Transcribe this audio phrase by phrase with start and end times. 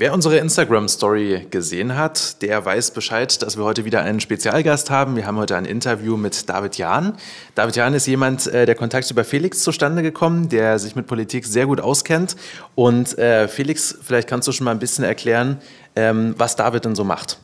[0.00, 5.16] Wer unsere Instagram-Story gesehen hat, der weiß Bescheid, dass wir heute wieder einen Spezialgast haben.
[5.16, 7.14] Wir haben heute ein Interview mit David Jahn.
[7.56, 11.46] David Jahn ist jemand, äh, der Kontakt über Felix zustande gekommen, der sich mit Politik
[11.46, 12.36] sehr gut auskennt.
[12.76, 15.58] Und äh, Felix, vielleicht kannst du schon mal ein bisschen erklären,
[15.96, 17.38] ähm, was David denn so macht.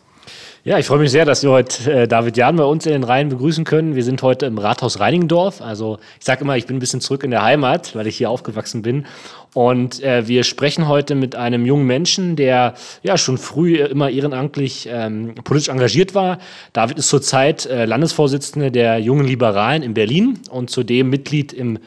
[0.66, 3.04] Ja, ich freue mich sehr, dass wir heute äh, David Jahn bei uns in den
[3.04, 3.96] Reihen begrüßen können.
[3.96, 5.60] Wir sind heute im Rathaus Reinigendorf.
[5.60, 8.30] Also ich sage immer, ich bin ein bisschen zurück in der Heimat, weil ich hier
[8.30, 9.04] aufgewachsen bin.
[9.52, 12.72] Und äh, wir sprechen heute mit einem jungen Menschen, der
[13.02, 16.38] ja schon früh immer ehrenamtlich ähm, politisch engagiert war.
[16.72, 21.78] David ist zurzeit äh, Landesvorsitzender der Jungen Liberalen in Berlin und zudem Mitglied im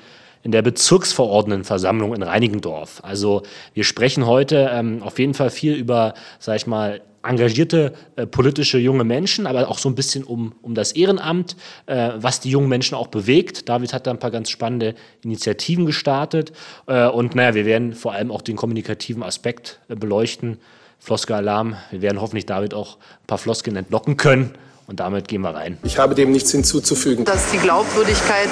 [0.44, 3.02] in der Bezirksverordnetenversammlung in Reinigendorf.
[3.04, 3.42] Also
[3.74, 8.78] wir sprechen heute ähm, auf jeden Fall viel über, sag ich mal, engagierte äh, politische
[8.78, 11.56] junge Menschen, aber auch so ein bisschen um, um das Ehrenamt,
[11.86, 13.70] äh, was die jungen Menschen auch bewegt.
[13.70, 16.52] David hat da ein paar ganz spannende Initiativen gestartet.
[16.88, 20.58] Äh, und naja, wir werden vor allem auch den kommunikativen Aspekt äh, beleuchten.
[21.00, 21.76] Floskel-Alarm.
[21.92, 24.54] Wir werden hoffentlich David auch ein paar Floskeln entlocken können.
[24.90, 25.78] Und damit gehen wir rein.
[25.84, 27.26] Ich habe dem nichts hinzuzufügen.
[27.26, 28.48] Dass die Glaubwürdigkeit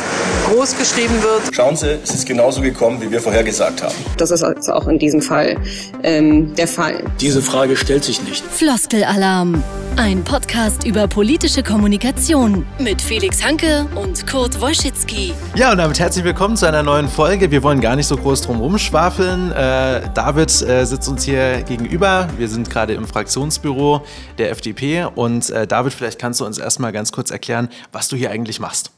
[0.49, 1.55] groß geschrieben wird.
[1.55, 3.95] Schauen Sie, es ist genauso gekommen, wie wir vorhergesagt haben.
[4.17, 5.55] Das ist also auch in diesem Fall
[6.03, 7.05] ähm, der Fall.
[7.21, 8.43] Diese Frage stellt sich nicht.
[8.43, 9.63] Floskelalarm.
[9.97, 15.33] Ein Podcast über politische Kommunikation mit Felix Hanke und Kurt Wojcicki.
[15.55, 17.49] Ja, und damit herzlich willkommen zu einer neuen Folge.
[17.49, 19.53] Wir wollen gar nicht so groß drum rumschwafeln.
[19.53, 22.27] Äh, David äh, sitzt uns hier gegenüber.
[22.37, 24.01] Wir sind gerade im Fraktionsbüro
[24.37, 25.07] der FDP.
[25.15, 28.59] Und äh, David, vielleicht kannst du uns erstmal ganz kurz erklären, was du hier eigentlich
[28.59, 28.89] machst.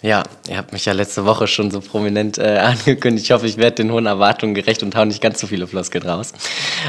[0.00, 3.26] Ja, ihr habt mich ja letzte Woche schon so prominent äh, angekündigt.
[3.26, 6.08] Ich hoffe, ich werde den hohen Erwartungen gerecht und hau nicht ganz so viele Floskeln
[6.08, 6.32] raus.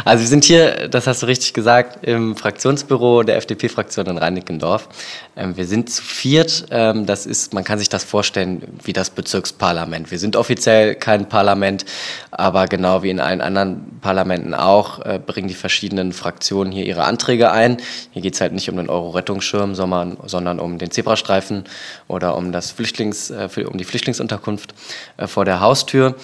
[0.06, 4.88] Also wir sind hier, das hast du richtig gesagt, im Fraktionsbüro der FDP-Fraktion in Reinickendorf.
[5.36, 6.66] Ähm, wir sind zu viert.
[6.70, 10.12] Ähm, das ist, man kann sich das vorstellen wie das Bezirksparlament.
[10.12, 11.86] Wir sind offiziell kein Parlament,
[12.31, 17.06] aber genau wie in allen anderen Parlamenten auch, äh, bringen die verschiedenen Fraktionen hier ihre
[17.06, 17.78] Anträge ein.
[18.12, 21.64] Hier geht es halt nicht um den Euro-Rettungsschirm, sondern, sondern um den Zebrastreifen
[22.08, 24.74] oder um das Flüchtlings äh, um die Flüchtlingsunterkunft
[25.18, 26.16] äh, vor der Haustür.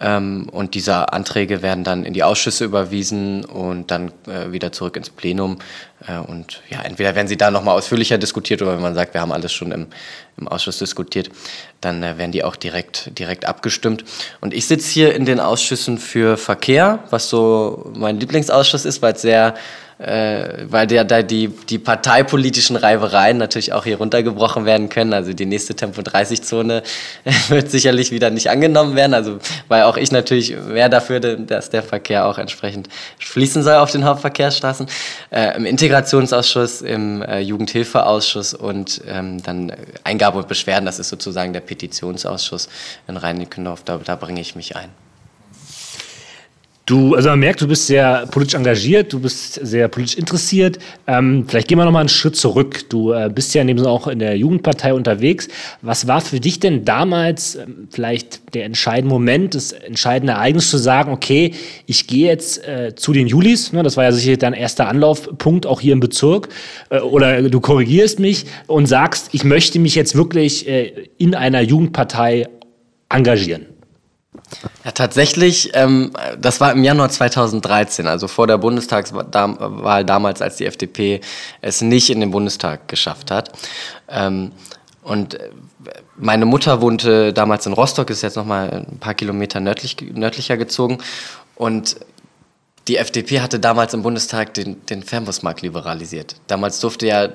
[0.00, 4.96] Ähm, und diese Anträge werden dann in die Ausschüsse überwiesen und dann äh, wieder zurück
[4.96, 5.58] ins Plenum.
[6.06, 9.20] Äh, und ja, entweder werden sie da nochmal ausführlicher diskutiert oder wenn man sagt, wir
[9.20, 9.88] haben alles schon im,
[10.38, 11.30] im Ausschuss diskutiert,
[11.82, 14.04] dann äh, werden die auch direkt, direkt abgestimmt.
[14.40, 19.12] Und ich sitze hier in den Ausschüssen für Verkehr, was so mein Lieblingsausschuss ist, weil
[19.12, 19.54] es sehr
[20.00, 25.12] äh, weil da die, die parteipolitischen Reibereien natürlich auch hier runtergebrochen werden können.
[25.12, 26.82] Also die nächste Tempo-30-Zone
[27.48, 29.12] wird sicherlich wieder nicht angenommen werden.
[29.12, 29.38] Also
[29.68, 32.88] weil auch ich natürlich mehr dafür, dass der Verkehr auch entsprechend
[33.18, 34.86] fließen soll auf den Hauptverkehrsstraßen.
[35.30, 39.72] Äh, Im Integrationsausschuss, im äh, Jugendhilfeausschuss und ähm, dann
[40.04, 42.68] Eingabe und Beschwerden, das ist sozusagen der Petitionsausschuss
[43.06, 44.88] in Rhein-Nickendorf, da, da bringe ich mich ein.
[46.90, 50.80] Du, also man merkt, du bist sehr politisch engagiert, du bist sehr politisch interessiert.
[51.06, 52.88] Ähm, vielleicht gehen wir noch mal einen Schritt zurück.
[52.88, 55.46] Du äh, bist ja neben auch in der Jugendpartei unterwegs.
[55.82, 60.78] Was war für dich denn damals ähm, vielleicht der entscheidende Moment, das entscheidende Ereignis zu
[60.78, 61.54] sagen, okay,
[61.86, 65.66] ich gehe jetzt äh, zu den Julis, ne, das war ja sicher dein erster Anlaufpunkt
[65.66, 66.48] auch hier im Bezirk,
[66.88, 71.60] äh, oder du korrigierst mich und sagst, ich möchte mich jetzt wirklich äh, in einer
[71.60, 72.48] Jugendpartei
[73.08, 73.66] engagieren.
[74.84, 80.66] Ja, tatsächlich, ähm, das war im Januar 2013, also vor der Bundestagswahl damals, als die
[80.66, 81.20] FDP
[81.60, 83.52] es nicht in den Bundestag geschafft hat.
[84.08, 84.52] Ähm,
[85.02, 85.50] und äh,
[86.16, 90.98] meine Mutter wohnte damals in Rostock, ist jetzt nochmal ein paar Kilometer nördlich, nördlicher gezogen.
[91.56, 91.96] Und
[92.88, 96.36] die FDP hatte damals im Bundestag den, den Fernbusmarkt liberalisiert.
[96.46, 97.28] Damals durfte ja,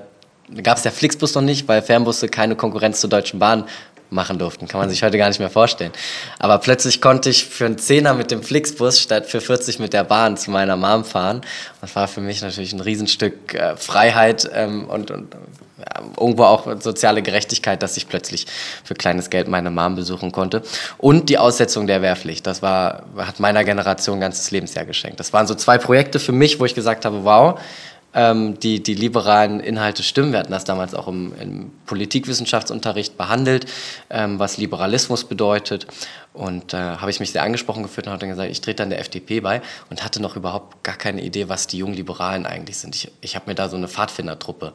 [0.63, 3.65] gab es der Flixbus noch nicht, weil Fernbusse keine Konkurrenz zur Deutschen Bahn
[4.09, 4.67] machen durften.
[4.67, 5.91] Kann man sich heute gar nicht mehr vorstellen.
[6.39, 10.03] Aber plötzlich konnte ich für einen Zehner mit dem Flixbus statt für 40 mit der
[10.03, 11.41] Bahn zu meiner Mom fahren.
[11.81, 15.35] Das war für mich natürlich ein Riesenstück äh, Freiheit ähm, und, und
[15.77, 18.47] ja, irgendwo auch soziale Gerechtigkeit, dass ich plötzlich
[18.83, 20.63] für kleines Geld meine Mom besuchen konnte.
[20.97, 22.47] Und die Aussetzung der Wehrpflicht.
[22.47, 25.19] Das war, hat meiner Generation ein ganzes Lebensjahr geschenkt.
[25.19, 27.59] Das waren so zwei Projekte für mich, wo ich gesagt habe, wow,
[28.15, 30.31] ähm, die, die liberalen Inhalte stimmen.
[30.31, 33.65] Wir hatten das damals auch im, im Politikwissenschaftsunterricht behandelt,
[34.09, 35.85] ähm, was Liberalismus bedeutet.
[36.33, 38.89] Und äh, habe ich mich sehr angesprochen gefühlt und habe dann gesagt, ich trete dann
[38.89, 42.77] der FDP bei und hatte noch überhaupt gar keine Idee, was die jungen Liberalen eigentlich
[42.77, 42.95] sind.
[42.95, 44.73] Ich, ich habe mir da so eine Pfadfindertruppe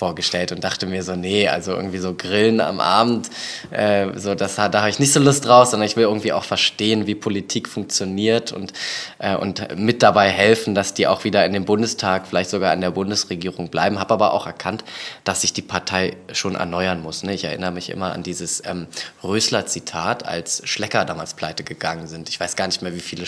[0.00, 3.30] vorgestellt und dachte mir so, nee, also irgendwie so Grillen am Abend,
[3.70, 6.44] äh, so das, da habe ich nicht so Lust draus, sondern ich will irgendwie auch
[6.44, 8.72] verstehen, wie Politik funktioniert und,
[9.20, 12.80] äh, und mit dabei helfen, dass die auch wieder in den Bundestag, vielleicht sogar in
[12.80, 14.00] der Bundesregierung bleiben.
[14.00, 14.84] Habe aber auch erkannt,
[15.24, 17.22] dass sich die Partei schon erneuern muss.
[17.22, 17.34] Ne?
[17.34, 18.88] Ich erinnere mich immer an dieses ähm,
[19.22, 22.28] Rösler-Zitat, als Schlecker Schlecker damals pleite gegangen sind.
[22.28, 23.26] Ich weiß gar nicht mehr, wie viele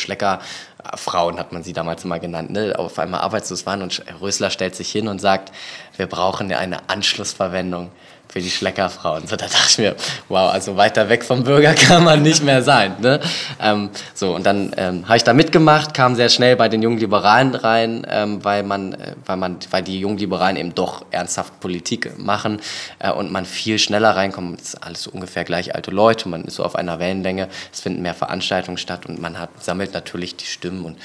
[0.82, 3.82] Schlecker-Frauen, hat man sie damals immer genannt, ne, auf einmal arbeitslos waren.
[3.82, 5.52] Und Rösler stellt sich hin und sagt,
[5.96, 7.90] wir brauchen eine Anschlussverwendung
[8.32, 9.26] für die Schleckerfrauen.
[9.26, 9.94] So, da dachte ich mir,
[10.30, 12.94] wow, also weiter weg vom Bürger kann man nicht mehr sein.
[13.00, 13.20] Ne?
[13.60, 16.96] Ähm, so, und dann ähm, habe ich da mitgemacht, kam sehr schnell bei den jungen
[16.96, 21.60] Liberalen rein, ähm, weil, man, äh, weil, man, weil die jungen Liberalen eben doch ernsthaft
[21.60, 22.62] Politik machen
[23.00, 24.62] äh, und man viel schneller reinkommt.
[24.62, 27.82] Es ist alles so ungefähr gleich alte Leute, man ist so auf einer Wellenlänge, es
[27.82, 30.96] finden mehr Veranstaltungen statt und man hat, sammelt natürlich die Stimmen und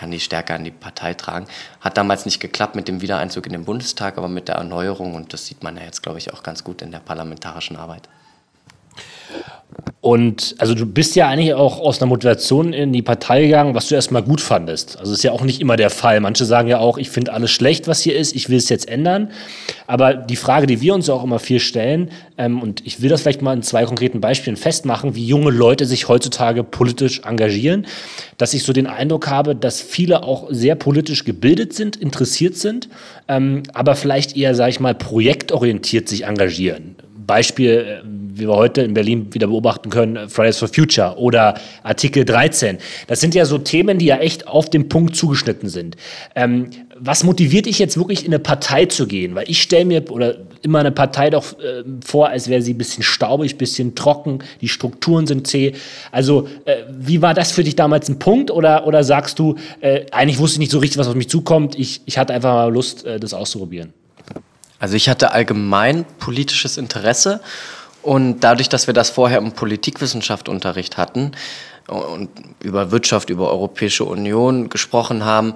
[0.00, 1.46] kann die stärker an die Partei tragen.
[1.82, 5.34] Hat damals nicht geklappt mit dem Wiedereinzug in den Bundestag, aber mit der Erneuerung und
[5.34, 8.08] das sieht man ja jetzt, glaube ich, auch ganz gut in der parlamentarischen Arbeit.
[10.02, 13.88] Und also du bist ja eigentlich auch aus einer Motivation in die Partei gegangen, was
[13.88, 14.98] du erstmal gut fandest.
[14.98, 16.20] Also ist ja auch nicht immer der Fall.
[16.20, 18.88] Manche sagen ja auch, ich finde alles schlecht, was hier ist, ich will es jetzt
[18.88, 19.30] ändern.
[19.86, 23.20] Aber die Frage, die wir uns auch immer viel stellen, ähm, und ich will das
[23.20, 27.86] vielleicht mal in zwei konkreten Beispielen festmachen, wie junge Leute sich heutzutage politisch engagieren,
[28.38, 32.88] dass ich so den Eindruck habe, dass viele auch sehr politisch gebildet sind, interessiert sind,
[33.28, 36.96] ähm, aber vielleicht eher, sage ich mal, projektorientiert sich engagieren.
[37.26, 42.24] Beispiel, äh, wie wir heute in Berlin wieder beobachten können, Fridays for Future oder Artikel
[42.24, 42.78] 13.
[43.06, 45.96] Das sind ja so Themen, die ja echt auf den Punkt zugeschnitten sind.
[46.34, 49.34] Ähm, was motiviert dich jetzt wirklich in eine Partei zu gehen?
[49.34, 52.78] Weil ich stelle mir oder immer eine Partei doch äh, vor, als wäre sie ein
[52.78, 55.72] bisschen staubig, ein bisschen trocken, die Strukturen sind zäh.
[56.12, 60.06] Also äh, wie war das für dich damals ein Punkt oder, oder sagst du, äh,
[60.12, 62.72] eigentlich wusste ich nicht so richtig, was auf mich zukommt, ich, ich hatte einfach mal
[62.72, 63.92] Lust, äh, das auszuprobieren?
[64.78, 67.40] Also ich hatte allgemein politisches Interesse
[68.02, 71.32] und dadurch, dass wir das vorher im Politikwissenschaft-Unterricht hatten
[71.86, 72.30] und
[72.60, 75.54] über Wirtschaft, über Europäische Union gesprochen haben,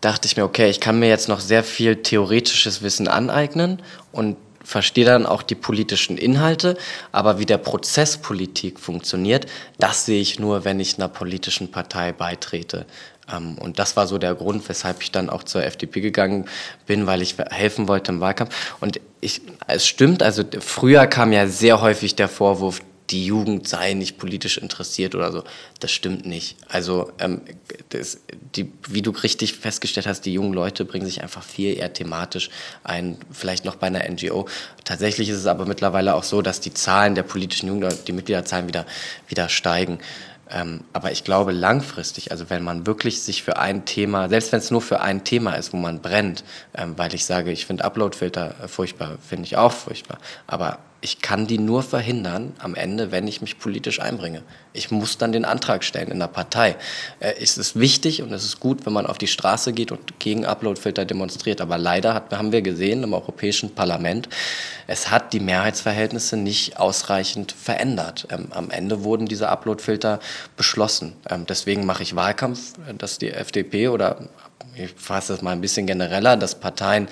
[0.00, 3.82] dachte ich mir, okay, ich kann mir jetzt noch sehr viel theoretisches Wissen aneignen
[4.12, 6.76] und verstehe dann auch die politischen Inhalte,
[7.10, 9.46] aber wie der Prozess Politik funktioniert,
[9.78, 12.84] das sehe ich nur, wenn ich einer politischen Partei beitrete.
[13.32, 16.46] Ähm, und das war so der Grund, weshalb ich dann auch zur FDP gegangen
[16.86, 18.54] bin, weil ich helfen wollte im Wahlkampf.
[18.80, 22.80] Und ich, es stimmt, also früher kam ja sehr häufig der Vorwurf,
[23.10, 25.42] die Jugend sei nicht politisch interessiert oder so.
[25.80, 26.56] Das stimmt nicht.
[26.68, 27.42] Also, ähm,
[27.90, 28.20] das,
[28.56, 32.50] die, wie du richtig festgestellt hast, die jungen Leute bringen sich einfach viel eher thematisch
[32.82, 34.48] ein, vielleicht noch bei einer NGO.
[34.84, 38.66] Tatsächlich ist es aber mittlerweile auch so, dass die Zahlen der politischen Jugend, die Mitgliederzahlen
[38.66, 38.86] wieder,
[39.28, 40.00] wieder steigen.
[40.50, 44.60] Ähm, aber ich glaube langfristig, also wenn man wirklich sich für ein Thema, selbst wenn
[44.60, 46.42] es nur für ein Thema ist, wo man brennt,
[46.74, 51.20] ähm, weil ich sage, ich finde Uploadfilter äh, furchtbar, finde ich auch furchtbar, aber ich
[51.20, 54.42] kann die nur verhindern am Ende, wenn ich mich politisch einbringe.
[54.72, 56.76] Ich muss dann den Antrag stellen in der Partei.
[57.20, 60.18] Äh, es ist wichtig und es ist gut, wenn man auf die Straße geht und
[60.18, 61.60] gegen Uploadfilter demonstriert.
[61.60, 64.28] Aber leider hat, haben wir gesehen im Europäischen Parlament,
[64.86, 68.26] es hat die Mehrheitsverhältnisse nicht ausreichend verändert.
[68.30, 70.20] Ähm, am Ende wurden diese Uploadfilter
[70.56, 71.12] beschlossen.
[71.28, 74.28] Ähm, deswegen mache ich Wahlkampf, äh, dass die FDP oder
[74.76, 77.08] ich fasse das mal ein bisschen genereller, dass Parteien,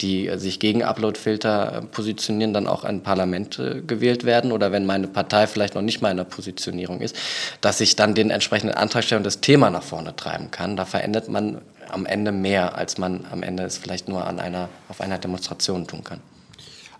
[0.00, 4.86] die sich gegen Uploadfilter äh, positionieren, dann auch ein Parlament äh, gewählt werden oder wenn
[4.86, 7.16] meine Partei vielleicht noch nicht mal in der Positionierung ist,
[7.60, 10.76] dass ich dann den entsprechenden Antrag stelle und das Thema nach vorne treiben kann.
[10.76, 14.68] Da verändert man am Ende mehr, als man am Ende es vielleicht nur an einer,
[14.88, 16.20] auf einer Demonstration tun kann.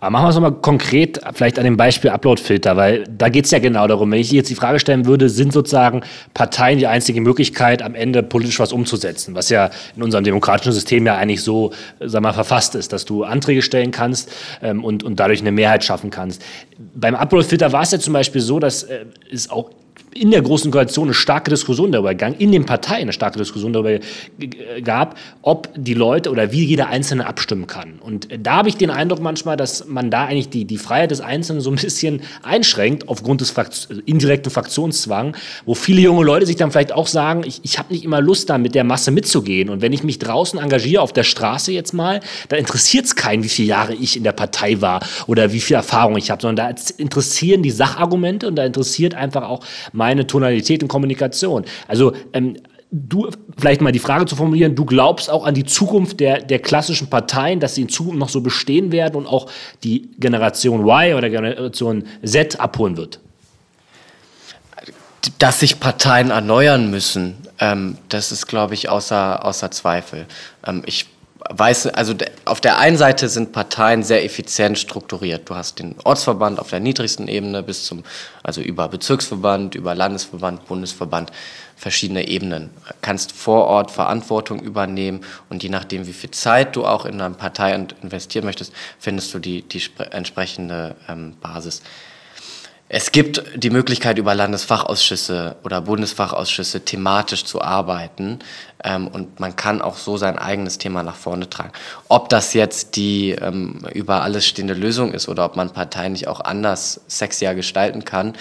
[0.01, 3.51] Aber machen wir es nochmal konkret, vielleicht an dem Beispiel Uploadfilter, weil da geht es
[3.51, 4.11] ja genau darum.
[4.11, 6.03] Wenn ich jetzt die Frage stellen würde, sind sozusagen
[6.35, 11.07] Parteien die einzige Möglichkeit, am Ende politisch was umzusetzen, was ja in unserem demokratischen System
[11.07, 14.33] ja eigentlich so, sag mal, verfasst ist, dass du Anträge stellen kannst
[14.63, 16.43] ähm, und, und dadurch eine Mehrheit schaffen kannst.
[16.95, 19.71] Beim Uploadfilter war es ja zum Beispiel so, dass äh, es auch
[20.17, 23.73] in der Großen Koalition eine starke Diskussion darüber gegangen, in den Parteien eine starke Diskussion
[23.73, 23.99] darüber
[24.83, 27.99] gab, ob die Leute oder wie jeder Einzelne abstimmen kann.
[28.01, 31.21] Und da habe ich den Eindruck manchmal, dass man da eigentlich die, die Freiheit des
[31.21, 36.57] Einzelnen so ein bisschen einschränkt aufgrund des Frakt indirekten Fraktionszwang, wo viele junge Leute sich
[36.57, 39.69] dann vielleicht auch sagen, ich, ich habe nicht immer Lust, da mit der Masse mitzugehen.
[39.69, 43.43] Und wenn ich mich draußen engagiere, auf der Straße jetzt mal, da interessiert es keinen,
[43.43, 46.75] wie viele Jahre ich in der Partei war oder wie viel Erfahrung ich habe, sondern
[46.75, 51.65] da interessieren die Sachargumente und da interessiert einfach auch mein meine Tonalität und Kommunikation.
[51.89, 52.57] Also ähm,
[52.93, 56.61] du, vielleicht mal die Frage zu formulieren, du glaubst auch an die Zukunft der, der
[56.61, 59.51] klassischen Parteien, dass sie in Zukunft noch so bestehen werden und auch
[59.83, 63.19] die Generation Y oder Generation Z abholen wird?
[65.41, 70.27] Dass sich Parteien erneuern müssen, ähm, das ist, glaube ich, außer, außer Zweifel.
[70.65, 71.07] Ähm, ich
[71.51, 75.49] weiß, also auf der einen Seite sind Parteien sehr effizient strukturiert.
[75.49, 78.05] Du hast den Ortsverband auf der niedrigsten Ebene bis zum,
[78.43, 81.31] also über Bezirksverband, über Landesverband, Bundesverband,
[81.77, 82.71] verschiedene Ebenen.
[83.03, 87.35] Kannst vor Ort Verantwortung übernehmen und je nachdem, wie viel Zeit du auch in eine
[87.35, 91.83] Partei investieren möchtest, findest du die, die entsprechende ähm, Basis.
[92.89, 98.39] Es gibt die Möglichkeit, über Landesfachausschüsse oder Bundesfachausschüsse thematisch zu arbeiten.
[98.85, 101.73] Ähm, und man kann auch so sein eigenes Thema nach vorne tragen.
[102.09, 106.29] Ob das jetzt die ähm, über alles stehende Lösung ist oder ob man Parteien nicht
[106.29, 108.35] auch anders sexier gestalten kann,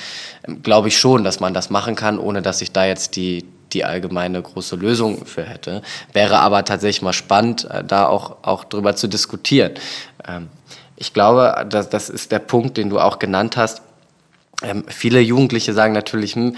[0.48, 3.46] ähm, glaube ich schon, dass man das machen kann, ohne dass ich da jetzt die,
[3.74, 5.82] die allgemeine große Lösung für hätte.
[6.14, 9.72] Wäre aber tatsächlich mal spannend, äh, da auch, auch drüber zu diskutieren.
[10.28, 10.50] Ähm,
[10.98, 13.82] ich glaube, das, das ist der Punkt, den du auch genannt hast
[14.64, 16.56] ähm, viele Jugendliche sagen natürlich, hm,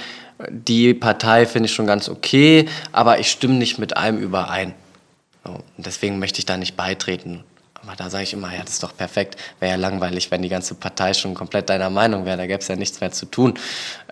[0.49, 4.73] die Partei finde ich schon ganz okay, aber ich stimme nicht mit allem überein.
[5.43, 7.43] So, deswegen möchte ich da nicht beitreten.
[7.81, 9.37] Aber da sage ich immer, ja, das ist doch perfekt.
[9.59, 12.37] Wäre ja langweilig, wenn die ganze Partei schon komplett deiner Meinung wäre.
[12.37, 13.53] Da gäbe es ja nichts mehr zu tun.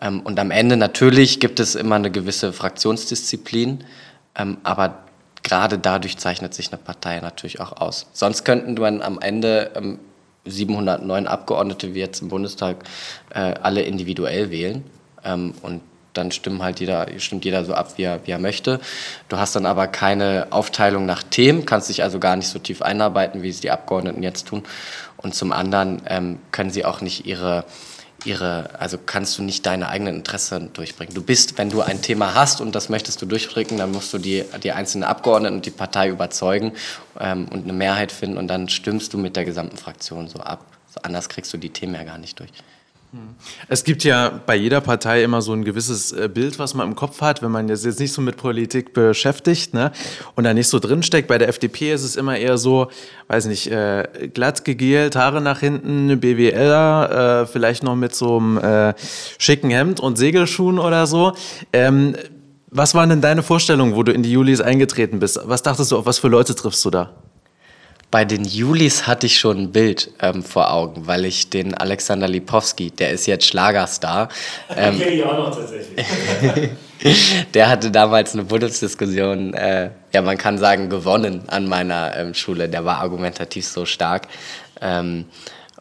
[0.02, 3.84] Ähm, und am Ende natürlich gibt es immer eine gewisse Fraktionsdisziplin,
[4.36, 5.04] ähm, aber
[5.44, 8.08] gerade dadurch zeichnet sich eine Partei natürlich auch aus.
[8.14, 10.00] Sonst könnten man am Ende ähm,
[10.46, 12.78] 709 Abgeordnete wie jetzt im Bundestag
[13.34, 14.84] äh, alle individuell wählen.
[15.24, 15.82] Ähm, und
[16.14, 18.80] dann stimmen halt jeder, stimmt jeder so ab, wie er, wie er möchte.
[19.28, 22.82] Du hast dann aber keine Aufteilung nach Themen, kannst dich also gar nicht so tief
[22.82, 24.64] einarbeiten, wie es die Abgeordneten jetzt tun.
[25.18, 27.66] Und zum anderen ähm, können sie auch nicht ihre
[28.26, 31.14] ihre, also kannst du nicht deine eigenen Interessen durchbringen.
[31.14, 34.18] Du bist, wenn du ein Thema hast und das möchtest du durchbringen, dann musst du
[34.18, 36.74] die, die einzelnen Abgeordneten und die Partei überzeugen
[37.20, 40.66] ähm, und eine Mehrheit finden und dann stimmst du mit der gesamten Fraktion so ab.
[40.94, 42.52] So anders kriegst du die Themen ja gar nicht durch.
[43.68, 46.96] Es gibt ja bei jeder Partei immer so ein gewisses äh, Bild, was man im
[46.96, 49.92] Kopf hat, wenn man jetzt nicht so mit Politik beschäftigt ne?
[50.36, 51.28] und da nicht so drinsteckt.
[51.28, 52.90] Bei der FDP ist es immer eher so,
[53.28, 58.58] weiß nicht, äh, glatt gegelt, Haare nach hinten, BWLer, äh, vielleicht noch mit so einem
[58.58, 58.94] äh,
[59.38, 61.34] schicken Hemd und Segelschuhen oder so.
[61.74, 62.16] Ähm,
[62.70, 65.40] was waren denn deine Vorstellungen, wo du in die Julis eingetreten bist?
[65.46, 67.14] Was dachtest du, auf was für Leute triffst du da?
[68.16, 72.30] Bei den Julis hatte ich schon ein Bild ähm, vor Augen, weil ich den Alexander
[72.30, 74.30] Lipowski, der ist jetzt Schlagerstar.
[74.78, 76.06] Ähm, okay, ja, noch tatsächlich.
[77.54, 82.70] der hatte damals eine Bundesdiskussion, äh, ja, man kann sagen, gewonnen an meiner ähm, Schule.
[82.70, 84.30] Der war argumentativ so stark.
[84.80, 85.26] Ähm,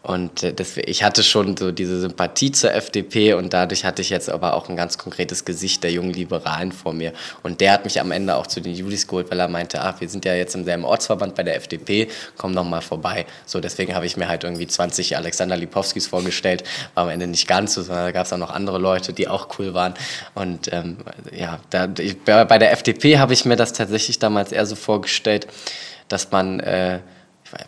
[0.04, 4.10] und äh, das, ich hatte schon so diese Sympathie zur FDP und dadurch hatte ich
[4.10, 7.14] jetzt aber auch ein ganz konkretes Gesicht der jungen Liberalen vor mir.
[7.42, 10.02] Und der hat mich am Ende auch zu den Julis geholt, weil er meinte, ach,
[10.02, 13.24] wir sind ja jetzt im selben Ortsverband bei der FDP, komm noch mal vorbei.
[13.46, 17.48] So, deswegen habe ich mir halt irgendwie 20 Alexander Lipowskis vorgestellt, war am Ende nicht
[17.48, 19.94] ganz so, sondern da gab es auch noch andere Leute, die auch cool waren.
[20.34, 20.98] Und ähm,
[21.34, 25.46] ja, da, ich, bei der FDP habe ich mir das tatsächlich damals eher so vorgestellt,
[26.08, 26.98] dass man äh,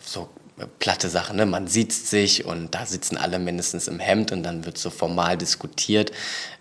[0.03, 0.29] so
[0.65, 1.45] platte Sache, ne?
[1.45, 5.37] man sieht sich und da sitzen alle mindestens im Hemd und dann wird so formal
[5.37, 6.11] diskutiert.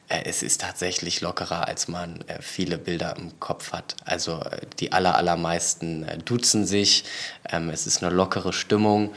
[0.09, 3.97] Äh, es ist tatsächlich lockerer, als man äh, viele Bilder im Kopf hat.
[4.05, 7.05] Also äh, die aller, allermeisten duzen sich,
[7.50, 9.15] ähm, es ist eine lockere Stimmung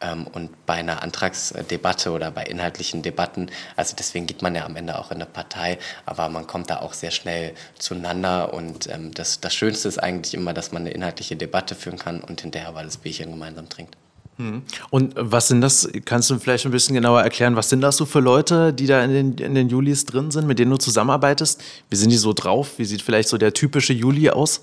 [0.00, 4.76] ähm, und bei einer Antragsdebatte oder bei inhaltlichen Debatten, also deswegen geht man ja am
[4.76, 9.12] Ende auch in eine Partei, aber man kommt da auch sehr schnell zueinander und ähm,
[9.12, 12.68] das, das Schönste ist eigentlich immer, dass man eine inhaltliche Debatte führen kann und hinterher
[12.68, 13.96] aber das Bierchen gemeinsam trinkt.
[14.38, 14.62] Mhm.
[14.90, 18.06] Und was sind das, kannst du vielleicht ein bisschen genauer erklären, was sind das so
[18.06, 21.60] für Leute, die da in den, in den Julis drin sind, mit denen du zusammenarbeitest?
[21.90, 22.78] Wie sind die so drauf?
[22.78, 24.62] Wie sieht vielleicht so der typische Juli aus?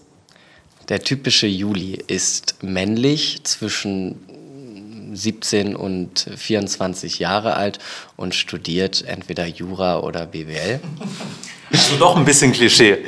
[0.90, 4.16] Der typische Juli ist männlich zwischen
[5.14, 7.80] 17 und 24 Jahre alt
[8.16, 10.80] und studiert entweder Jura oder BWL.
[11.72, 13.06] So doch ein bisschen Klischee.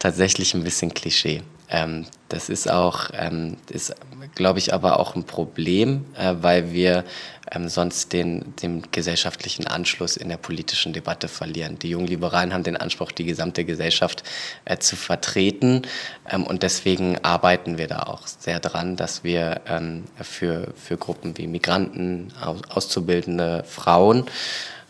[0.00, 1.42] Tatsächlich ein bisschen Klischee.
[1.68, 3.94] Ähm, das ist auch, ähm, ist,
[4.34, 7.04] glaube ich, aber auch ein Problem, äh, weil wir
[7.52, 11.78] ähm, sonst den, den gesellschaftlichen Anschluss in der politischen Debatte verlieren.
[11.78, 14.22] Die jungen Liberalen haben den Anspruch, die gesamte Gesellschaft
[14.64, 15.82] äh, zu vertreten
[16.30, 21.36] ähm, und deswegen arbeiten wir da auch sehr dran, dass wir ähm, für, für Gruppen
[21.38, 24.26] wie Migranten, Aus, Auszubildende, Frauen,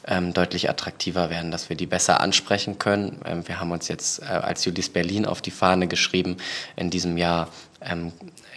[0.07, 3.21] ähm, deutlich attraktiver werden, dass wir die besser ansprechen können.
[3.25, 6.37] Ähm, wir haben uns jetzt äh, als Julis Berlin auf die Fahne geschrieben,
[6.77, 7.49] in diesem Jahr
[7.83, 8.13] ähm,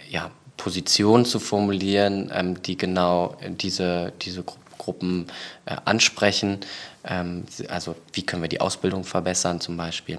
[0.08, 5.28] ja, Positionen zu formulieren, ähm, die genau diese, diese Gru Gruppen
[5.64, 6.60] äh, ansprechen.
[7.04, 10.18] Ähm, also wie können wir die Ausbildung verbessern zum Beispiel.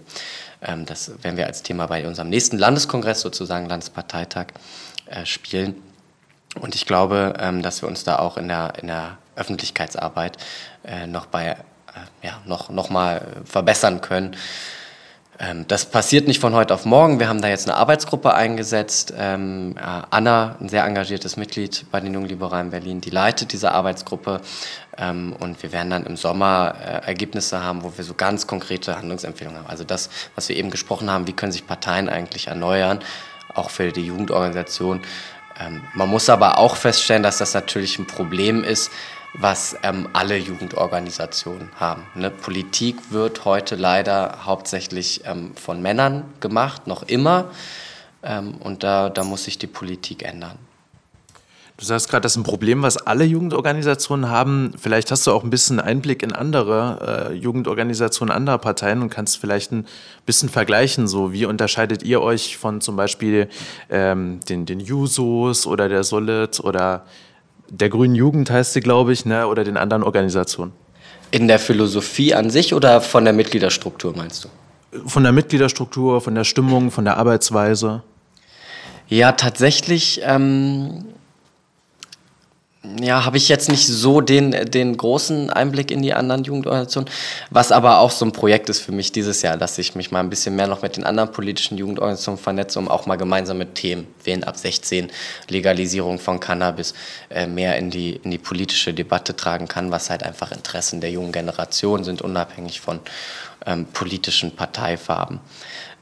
[0.63, 4.48] Ähm, das werden wir als Thema bei unserem nächsten Landeskongress, sozusagen Landesparteitag,
[5.06, 5.75] äh, spielen.
[6.60, 10.38] Und ich glaube, dass wir uns da auch in der, in der Öffentlichkeitsarbeit
[10.86, 11.56] äh, noch bei äh,
[12.25, 14.36] ja, noch, noch mal verbessern können.
[15.38, 17.20] Ähm, das passiert nicht von heute auf morgen.
[17.20, 19.13] Wir haben da jetzt eine Arbeitsgruppe eingesetzt.
[19.18, 23.72] Ähm, äh, Anna, ein sehr engagiertes Mitglied bei den Jungen Liberalen Berlin, die leitet diese
[23.72, 24.42] Arbeitsgruppe.
[24.98, 28.96] Ähm, und wir werden dann im Sommer äh, Ergebnisse haben, wo wir so ganz konkrete
[28.96, 29.70] Handlungsempfehlungen haben.
[29.70, 33.00] Also das, was wir eben gesprochen haben, wie können sich Parteien eigentlich erneuern,
[33.54, 35.01] auch für die Jugendorganisation
[35.94, 38.92] man muss aber auch feststellen, dass das natürlich ein Problem ist,
[39.39, 42.04] was ähm, alle Jugendorganisationen haben.
[42.15, 42.30] Ne?
[42.30, 47.51] Politik wird heute leider hauptsächlich ähm, von Männern gemacht, noch immer.
[48.24, 50.58] Ähm, und da, da muss sich die Politik ändern.
[51.77, 54.72] Du sagst gerade, das ist ein Problem, was alle Jugendorganisationen haben.
[54.77, 59.38] Vielleicht hast du auch ein bisschen Einblick in andere äh, Jugendorganisationen anderer Parteien und kannst
[59.38, 59.86] vielleicht ein
[60.25, 61.10] bisschen vergleichen.
[61.10, 63.50] So, wie unterscheidet ihr euch von zum Beispiel
[63.89, 67.06] ähm, den, den Jusos oder der Solid oder
[67.70, 70.72] der Grünen Jugend heißt sie, glaube ich, ne, oder den anderen Organisationen?
[71.32, 74.50] In der Philosophie an sich oder von der Mitgliederstruktur meinst du?
[75.08, 78.04] Von der Mitgliederstruktur, von der Stimmung, von der Arbeitsweise.
[79.08, 81.06] Ja, tatsächlich ähm,
[83.01, 87.10] ja, habe ich jetzt nicht so den, den großen Einblick in die anderen Jugendorganisationen,
[87.50, 90.20] was aber auch so ein Projekt ist für mich dieses Jahr, dass ich mich mal
[90.20, 94.08] ein bisschen mehr noch mit den anderen politischen Jugendorganisationen vernetze, um auch mal gemeinsame Themen,
[94.24, 95.12] Wählen ab 16,
[95.50, 96.94] Legalisierung von Cannabis,
[97.30, 101.12] äh, mehr in die, in die politische Debatte tragen kann, was halt einfach Interessen der
[101.12, 103.00] jungen Generation sind, unabhängig von
[103.65, 105.39] ähm, politischen Parteifarben.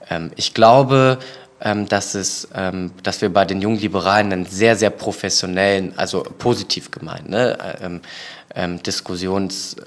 [0.09, 1.19] Ähm, ich glaube,
[1.87, 6.91] dass, es, ähm, dass wir bei den jungen Liberalen einen sehr, sehr professionellen, also positiv
[6.91, 8.01] gemeint, ne, ähm,
[8.53, 9.77] ähm Diskussions,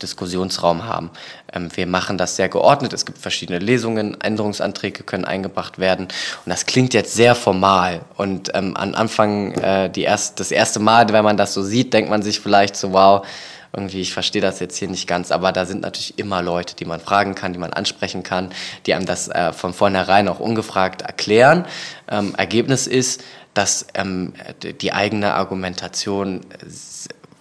[0.00, 1.10] Diskussionsraum haben.
[1.52, 2.92] Ähm, wir machen das sehr geordnet.
[2.92, 6.06] Es gibt verschiedene Lesungen, Änderungsanträge können eingebracht werden.
[6.06, 8.00] Und das klingt jetzt sehr formal.
[8.16, 11.92] Und ähm, am Anfang, äh, die erst, das erste Mal, wenn man das so sieht,
[11.92, 13.26] denkt man sich vielleicht so, wow,
[13.72, 16.84] irgendwie, ich verstehe das jetzt hier nicht ganz, aber da sind natürlich immer Leute, die
[16.84, 18.50] man fragen kann, die man ansprechen kann,
[18.86, 21.66] die einem das äh, von vornherein auch ungefragt erklären.
[22.10, 23.22] Ähm, Ergebnis ist,
[23.54, 24.34] dass ähm,
[24.80, 26.42] die eigene Argumentation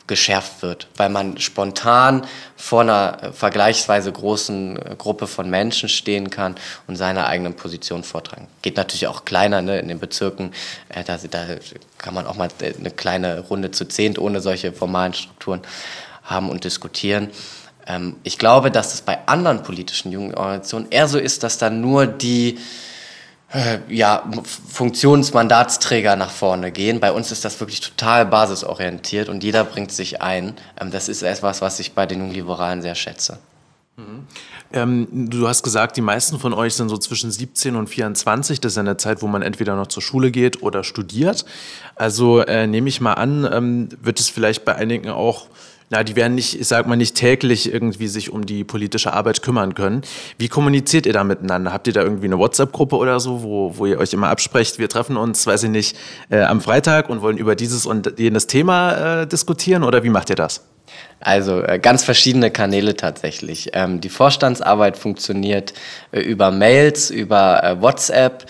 [0.07, 6.55] geschärft wird, weil man spontan vor einer vergleichsweise großen Gruppe von Menschen stehen kann
[6.87, 8.47] und seine eigenen Positionen vortragen.
[8.61, 10.53] Geht natürlich auch kleiner ne, in den Bezirken,
[10.89, 11.45] äh, da, da,
[11.97, 15.61] kann man auch mal äh, eine kleine Runde zu zehnt ohne solche formalen Strukturen
[16.27, 17.29] haben und diskutieren.
[17.87, 22.05] Ähm, ich glaube, dass es bei anderen politischen Jugendorganisationen eher so ist, dass dann nur
[22.05, 22.59] die
[23.53, 24.29] äh, ja,
[24.69, 26.99] Funktionsmandatsträger nach vorne gehen.
[26.99, 30.53] Bei uns ist das wirklich total basisorientiert und jeder bringt sich ein.
[30.79, 33.39] Ähm, das ist etwas, was ich bei den Jungliberalen sehr schätze.
[33.95, 34.27] Mhm.
[34.73, 38.59] Ähm, du hast gesagt, die meisten von euch sind so zwischen 17 und 24.
[38.59, 41.45] Das ist eine Zeit, wo man entweder noch zur Schule geht oder studiert.
[41.95, 45.47] Also äh, nehme ich mal an, ähm, wird es vielleicht bei einigen auch
[45.89, 49.41] na, die werden nicht, ich sag mal, nicht täglich irgendwie sich um die politische Arbeit
[49.41, 50.01] kümmern können.
[50.37, 51.71] Wie kommuniziert ihr da miteinander?
[51.71, 54.89] Habt ihr da irgendwie eine WhatsApp-Gruppe oder so, wo, wo ihr euch immer absprecht, wir
[54.89, 55.97] treffen uns, weiß ich nicht,
[56.29, 60.29] äh, am Freitag und wollen über dieses und jenes Thema äh, diskutieren oder wie macht
[60.29, 60.61] ihr das?
[61.19, 63.69] Also äh, ganz verschiedene Kanäle tatsächlich.
[63.73, 65.73] Ähm, die Vorstandsarbeit funktioniert
[66.11, 68.45] äh, über Mails, über äh, WhatsApp.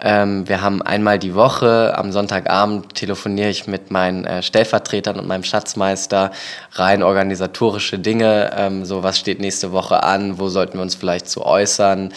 [0.00, 5.28] Ähm, wir haben einmal die Woche, am Sonntagabend telefoniere ich mit meinen äh, Stellvertretern und
[5.28, 6.32] meinem Schatzmeister
[6.72, 11.28] rein organisatorische Dinge, ähm, so was steht nächste Woche an, wo sollten wir uns vielleicht
[11.28, 12.12] zu äußern,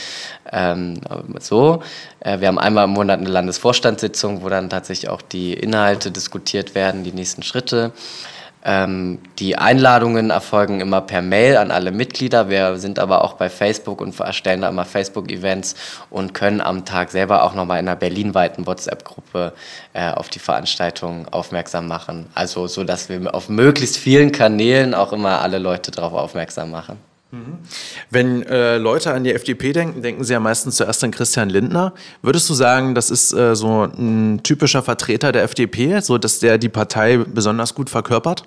[0.52, 1.00] ähm,
[1.40, 1.84] so.
[2.20, 6.74] Äh, wir haben einmal im Monat eine Landesvorstandssitzung, wo dann tatsächlich auch die Inhalte diskutiert
[6.74, 7.92] werden, die nächsten Schritte.
[8.70, 12.50] Ähm, die Einladungen erfolgen immer per Mail an alle Mitglieder.
[12.50, 15.76] Wir sind aber auch bei Facebook und erstellen da immer Facebook-Events
[16.10, 19.54] und können am Tag selber auch nochmal in einer berlinweiten WhatsApp-Gruppe
[19.94, 22.26] äh, auf die Veranstaltung aufmerksam machen.
[22.36, 26.98] Also so, dass wir auf möglichst vielen Kanälen auch immer alle Leute darauf aufmerksam machen.
[27.32, 27.60] Mhm.
[28.10, 31.94] Wenn äh, Leute an die FDP denken, denken sie ja meistens zuerst an Christian Lindner.
[32.22, 36.58] Würdest du sagen, das ist äh, so ein typischer Vertreter der FDP, so dass der
[36.58, 38.44] die Partei besonders gut verkörpert?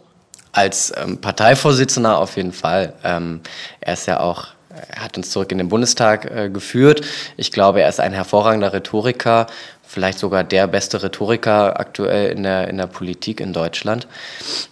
[0.52, 2.94] Als ähm, Parteivorsitzender auf jeden Fall.
[3.04, 3.40] Ähm,
[3.80, 4.48] er ist ja auch,
[4.88, 7.02] er hat uns zurück in den Bundestag äh, geführt.
[7.36, 9.46] Ich glaube, er ist ein hervorragender Rhetoriker,
[9.86, 14.06] vielleicht sogar der beste Rhetoriker aktuell in der, in der Politik in Deutschland.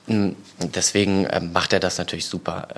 [0.06, 2.68] Mm, deswegen ähm, macht er das natürlich super.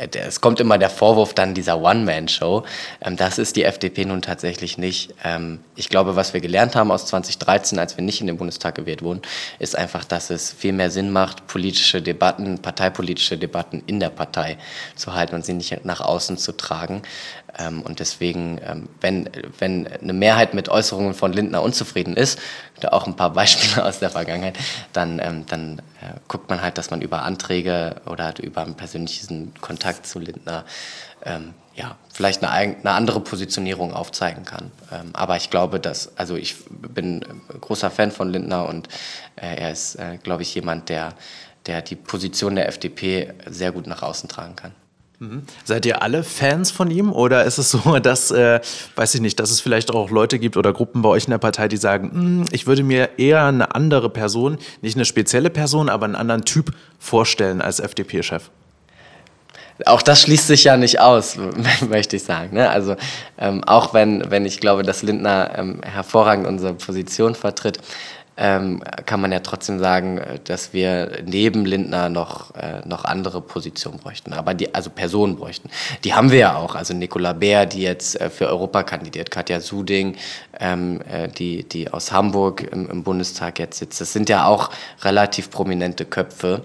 [0.00, 2.64] Ähm, es kommt immer der Vorwurf dann dieser One-Man-Show.
[3.02, 5.14] Ähm, das ist die FDP nun tatsächlich nicht.
[5.24, 8.74] Ähm, ich glaube, was wir gelernt haben aus 2013, als wir nicht in den Bundestag
[8.74, 9.22] gewählt wurden,
[9.58, 14.58] ist einfach, dass es viel mehr Sinn macht, politische Debatten, parteipolitische Debatten in der Partei
[14.96, 17.02] zu halten und sie nicht nach außen zu tragen.
[17.58, 18.60] Ähm, und deswegen,
[19.00, 22.38] wenn, wenn eine Mehrheit mit Äußerungen von Lindner unzufrieden ist,
[22.80, 24.56] da auch ein paar Beispiele aus der Vergangenheit,
[24.92, 29.80] dann, dann äh, guckt man halt, dass man über Anträge oder über einen persönlichen Kontakt
[29.80, 30.64] Kontakt zu Lindner
[31.24, 34.70] ähm, ja, vielleicht eine, eine, andere Positionierung aufzeigen kann.
[34.92, 37.24] Ähm, aber ich glaube, dass, also ich bin
[37.60, 38.88] großer Fan von Lindner und
[39.36, 41.14] äh, er ist, äh, glaube ich, jemand, der,
[41.66, 44.72] der die Position der FDP sehr gut nach außen tragen kann.
[45.20, 45.42] Mhm.
[45.64, 48.58] Seid ihr alle Fans von ihm oder ist es so, dass, äh,
[48.96, 51.38] weiß ich nicht, dass es vielleicht auch Leute gibt oder Gruppen bei euch in der
[51.38, 55.90] Partei, die sagen, hm, ich würde mir eher eine andere Person, nicht eine spezielle Person,
[55.90, 58.50] aber einen anderen Typ vorstellen als FDP-Chef?
[59.84, 61.36] Auch das schließt sich ja nicht aus,
[61.88, 62.54] möchte ich sagen.
[62.54, 62.70] Ne?
[62.70, 62.96] Also
[63.38, 67.78] ähm, auch wenn, wenn ich glaube, dass Lindner ähm, hervorragend unsere Position vertritt,
[68.40, 73.42] ähm, kann man ja trotzdem sagen, äh, dass wir neben Lindner noch, äh, noch andere
[73.42, 75.68] Positionen bräuchten, aber die, also Personen bräuchten.
[76.04, 79.60] Die haben wir ja auch, also Nicola Bär, die jetzt äh, für Europa kandidiert, Katja
[79.60, 80.16] Suding,
[80.58, 84.00] ähm, äh, die, die aus Hamburg im, im Bundestag jetzt sitzt.
[84.00, 84.70] Das sind ja auch
[85.02, 86.62] relativ prominente Köpfe.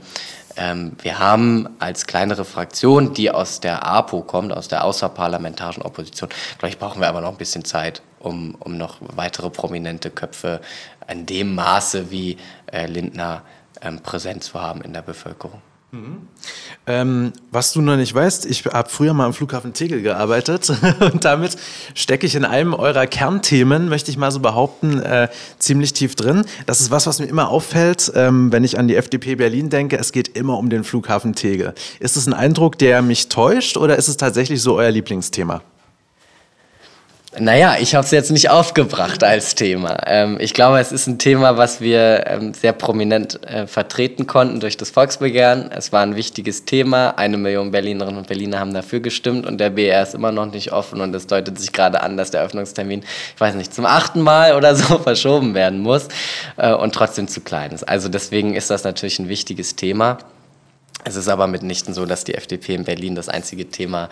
[0.57, 6.29] Ähm, wir haben als kleinere Fraktion, die aus der APO kommt, aus der außerparlamentarischen Opposition,
[6.65, 10.61] ich, brauchen wir aber noch ein bisschen Zeit, um, um noch weitere prominente Köpfe
[11.07, 12.37] in dem Maße wie
[12.71, 13.43] äh, Lindner
[13.81, 15.61] ähm, präsent zu haben in der Bevölkerung.
[16.88, 21.25] Ähm, was du noch nicht weißt, ich habe früher mal am Flughafen Tegel gearbeitet und
[21.25, 21.58] damit
[21.95, 26.45] stecke ich in einem eurer Kernthemen, möchte ich mal so behaupten, äh, ziemlich tief drin.
[26.67, 29.97] Das ist was, was mir immer auffällt, ähm, wenn ich an die FDP Berlin denke.
[29.97, 31.73] Es geht immer um den Flughafen Tegel.
[31.99, 35.63] Ist es ein Eindruck, der mich täuscht oder ist es tatsächlich so euer Lieblingsthema?
[37.38, 39.98] Naja, ich habe es jetzt nicht aufgebracht als Thema.
[40.06, 44.62] Ähm, ich glaube, es ist ein Thema, was wir ähm, sehr prominent äh, vertreten konnten
[44.62, 45.69] durch das Volksbegehren.
[45.71, 47.10] Es war ein wichtiges Thema.
[47.17, 50.71] Eine Million Berlinerinnen und Berliner haben dafür gestimmt und der BR ist immer noch nicht
[50.71, 53.04] offen und es deutet sich gerade an, dass der Öffnungstermin,
[53.36, 56.08] ich weiß nicht, zum achten Mal oder so verschoben werden muss
[56.56, 57.84] äh, und trotzdem zu klein ist.
[57.84, 60.19] Also deswegen ist das natürlich ein wichtiges Thema.
[61.08, 64.10] Es ist aber mitnichten so, dass die FDP in Berlin das einzige Thema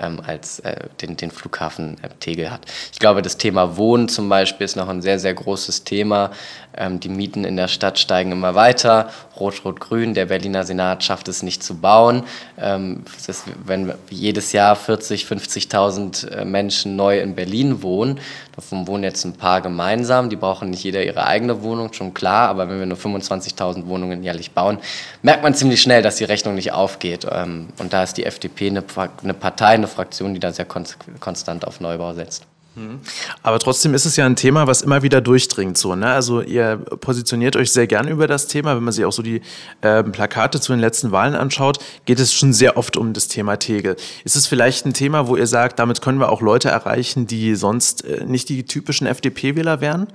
[0.00, 2.62] ähm, als äh, den, den Flughafen äh, Tegel hat.
[2.92, 6.30] Ich glaube, das Thema Wohnen zum Beispiel ist noch ein sehr, sehr großes Thema.
[6.76, 9.10] Ähm, die Mieten in der Stadt steigen immer weiter.
[9.38, 12.24] Rot-Rot-Grün, der Berliner Senat schafft es nicht zu bauen.
[12.58, 18.20] Ähm, ist, wenn jedes Jahr 40, 50.000 äh, Menschen neu in Berlin wohnen,
[18.54, 22.48] davon wohnen jetzt ein paar gemeinsam, die brauchen nicht jeder ihre eigene Wohnung, schon klar,
[22.48, 24.78] aber wenn wir nur 25.000 Wohnungen jährlich bauen,
[25.22, 27.26] merkt man ziemlich schnell, dass die Rechnung nicht aufgeht.
[27.30, 28.84] Ähm, und da ist die FDP eine,
[29.22, 32.46] eine Partei, eine Fraktion, die da sehr konstant auf Neubau setzt.
[32.76, 33.00] Mhm.
[33.42, 35.78] Aber trotzdem ist es ja ein Thema, was immer wieder durchdringt.
[35.78, 36.08] So, ne?
[36.08, 38.74] Also ihr positioniert euch sehr gern über das Thema.
[38.74, 39.42] Wenn man sich auch so die
[39.80, 43.56] äh, Plakate zu den letzten Wahlen anschaut, geht es schon sehr oft um das Thema
[43.56, 43.96] Tegel.
[44.24, 47.54] Ist es vielleicht ein Thema, wo ihr sagt, damit können wir auch Leute erreichen, die
[47.54, 50.08] sonst äh, nicht die typischen FDP-Wähler wären?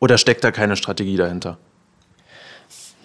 [0.00, 1.58] Oder steckt da keine Strategie dahinter?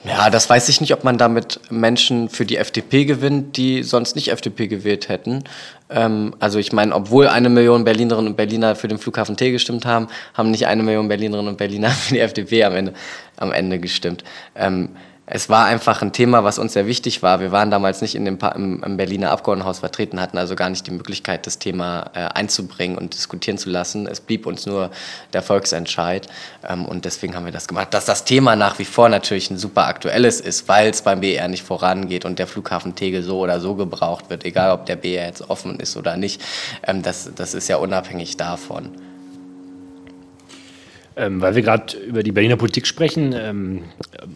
[0.08, 4.15] Ja, das weiß ich nicht, ob man damit Menschen für die FDP gewinnt, die sonst
[4.15, 5.44] nicht FDP gewählt hätten.
[5.89, 9.86] Ähm, also ich meine, obwohl eine Million Berlinerinnen und Berliner für den Flughafen T gestimmt
[9.86, 12.94] haben, haben nicht eine Million Berlinerinnen und Berliner für die FDP am Ende,
[13.38, 14.24] am Ende gestimmt.
[14.56, 14.89] Ähm,
[15.27, 17.39] es war einfach ein Thema, was uns sehr wichtig war.
[17.39, 20.85] Wir waren damals nicht in dem im, im Berliner Abgeordnetenhaus vertreten, hatten also gar nicht
[20.85, 24.05] die Möglichkeit, das Thema äh, einzubringen und diskutieren zu lassen.
[24.05, 24.91] Es blieb uns nur
[25.33, 26.27] der Volksentscheid
[26.67, 27.93] ähm, und deswegen haben wir das gemacht.
[27.93, 31.47] Dass das Thema nach wie vor natürlich ein super aktuelles ist, weil es beim BR
[31.47, 35.25] nicht vorangeht und der Flughafen Tegel so oder so gebraucht wird, egal ob der BR
[35.25, 36.39] jetzt offen ist oder nicht,
[36.85, 39.05] ähm, das, das ist ja unabhängig davon.
[41.17, 43.84] Ähm, weil wir gerade über die Berliner Politik sprechen, ähm,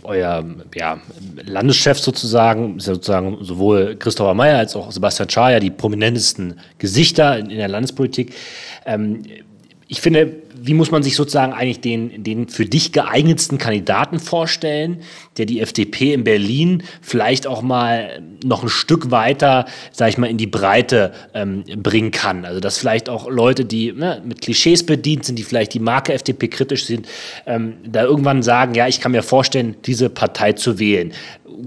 [0.03, 1.01] euer ja,
[1.45, 6.59] Landeschef sozusagen, ist ja sozusagen sowohl Christopher Mayer als auch Sebastian Schaar ja die prominentesten
[6.77, 8.33] Gesichter in, in der Landespolitik.
[8.85, 9.23] Ähm,
[9.91, 15.01] ich finde, wie muss man sich sozusagen eigentlich den, den für dich geeignetsten Kandidaten vorstellen,
[15.37, 20.27] der die FDP in Berlin vielleicht auch mal noch ein Stück weiter, sag ich mal,
[20.27, 22.45] in die Breite ähm, bringen kann?
[22.45, 26.13] Also, dass vielleicht auch Leute, die ne, mit Klischees bedient sind, die vielleicht die Marke
[26.13, 27.07] FDP kritisch sind,
[27.47, 31.13] ähm, da irgendwann sagen, ja, ich kann mir vorstellen, diese Partei zu wählen.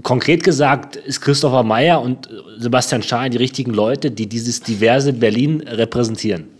[0.01, 5.61] Konkret gesagt ist Christopher Meyer und Sebastian Schaar die richtigen Leute, die dieses diverse Berlin
[5.67, 6.53] repräsentieren.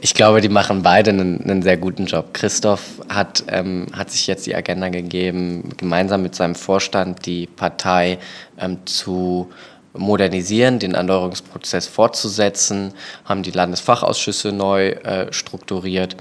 [0.00, 2.32] Ich glaube, die machen beide einen, einen sehr guten Job.
[2.32, 8.18] Christoph hat, ähm, hat sich jetzt die Agenda gegeben, gemeinsam mit seinem Vorstand die Partei
[8.58, 9.50] ähm, zu
[9.94, 12.92] modernisieren, den Erneuerungsprozess fortzusetzen,
[13.24, 16.16] haben die Landesfachausschüsse neu äh, strukturiert,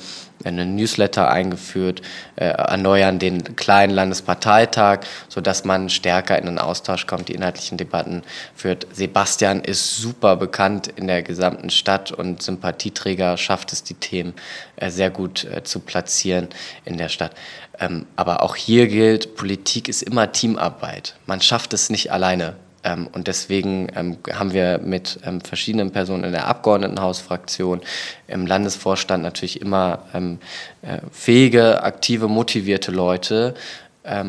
[0.48, 2.02] einen Newsletter eingeführt,
[2.36, 8.24] äh, erneuern den kleinen Landesparteitag, sodass man stärker in den Austausch kommt, die inhaltlichen Debatten
[8.56, 8.88] führt.
[8.94, 14.34] Sebastian ist super bekannt in der gesamten Stadt und Sympathieträger schafft es, die Themen
[14.76, 16.50] äh, sehr gut äh, zu platzieren
[16.86, 17.32] in der Stadt.
[17.80, 21.16] Ähm, aber auch hier gilt, Politik ist immer Teamarbeit.
[21.26, 22.56] Man schafft es nicht alleine.
[22.88, 27.82] Ähm, und deswegen ähm, haben wir mit ähm, verschiedenen Personen in der Abgeordnetenhausfraktion,
[28.28, 33.54] im Landesvorstand natürlich immer äh, fähige, aktive, motivierte Leute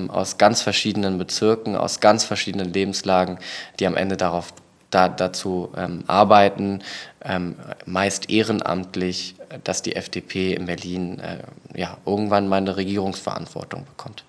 [0.09, 3.38] aus ganz verschiedenen Bezirken, aus ganz verschiedenen Lebenslagen,
[3.79, 4.53] die am Ende darauf
[4.90, 6.83] da, dazu ähm, arbeiten,
[7.25, 7.55] ähm,
[7.87, 14.25] meist ehrenamtlich, dass die FDP in Berlin äh, ja, irgendwann mal eine Regierungsverantwortung bekommt.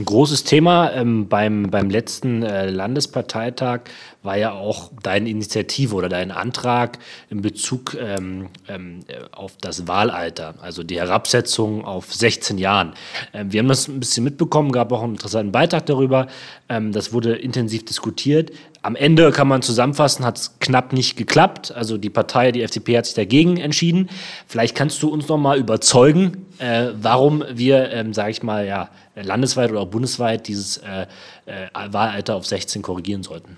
[0.00, 3.80] Ein großes Thema ähm, beim, beim letzten äh, Landesparteitag
[4.22, 6.98] war ja auch deine Initiative oder dein Antrag
[7.30, 9.00] in Bezug ähm, ähm,
[9.32, 12.92] auf das Wahlalter, also die Herabsetzung auf 16 Jahren.
[13.32, 16.26] Ähm, wir haben das ein bisschen mitbekommen, gab auch einen interessanten Beitrag darüber.
[16.68, 18.50] Ähm, das wurde intensiv diskutiert.
[18.82, 21.72] Am Ende kann man zusammenfassen, hat es knapp nicht geklappt.
[21.72, 24.10] Also die Partei, die FDP hat sich dagegen entschieden.
[24.46, 28.90] Vielleicht kannst du uns noch mal überzeugen, äh, warum wir, ähm, sage ich mal, ja,
[29.14, 31.06] landesweit oder auch bundesweit dieses äh,
[31.46, 33.56] äh, Wahlalter auf 16 korrigieren sollten.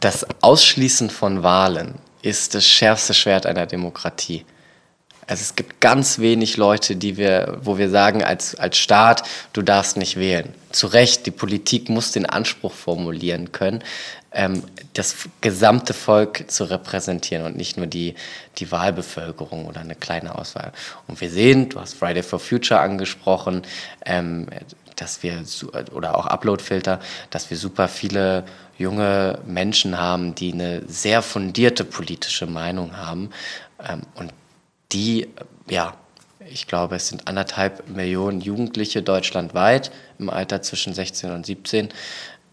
[0.00, 4.44] Das Ausschließen von Wahlen ist das schärfste Schwert einer Demokratie.
[5.26, 9.60] Also es gibt ganz wenig Leute, die wir, wo wir sagen als, als Staat, du
[9.60, 10.54] darfst nicht wählen.
[10.70, 13.84] Zu Recht, die Politik muss den Anspruch formulieren können,
[14.32, 14.62] ähm,
[14.94, 18.14] das gesamte Volk zu repräsentieren und nicht nur die,
[18.56, 20.72] die Wahlbevölkerung oder eine kleine Auswahl.
[21.08, 23.62] Und wir sehen, du hast Friday for Future angesprochen,
[24.06, 24.46] ähm,
[24.96, 25.42] dass wir,
[25.92, 28.44] oder auch Uploadfilter, dass wir super viele
[28.78, 33.30] junge Menschen haben, die eine sehr fundierte politische Meinung haben.
[33.86, 34.32] Ähm, und
[34.92, 35.28] die,
[35.68, 35.94] ja,
[36.50, 41.90] ich glaube, es sind anderthalb Millionen Jugendliche deutschlandweit im Alter zwischen 16 und 17.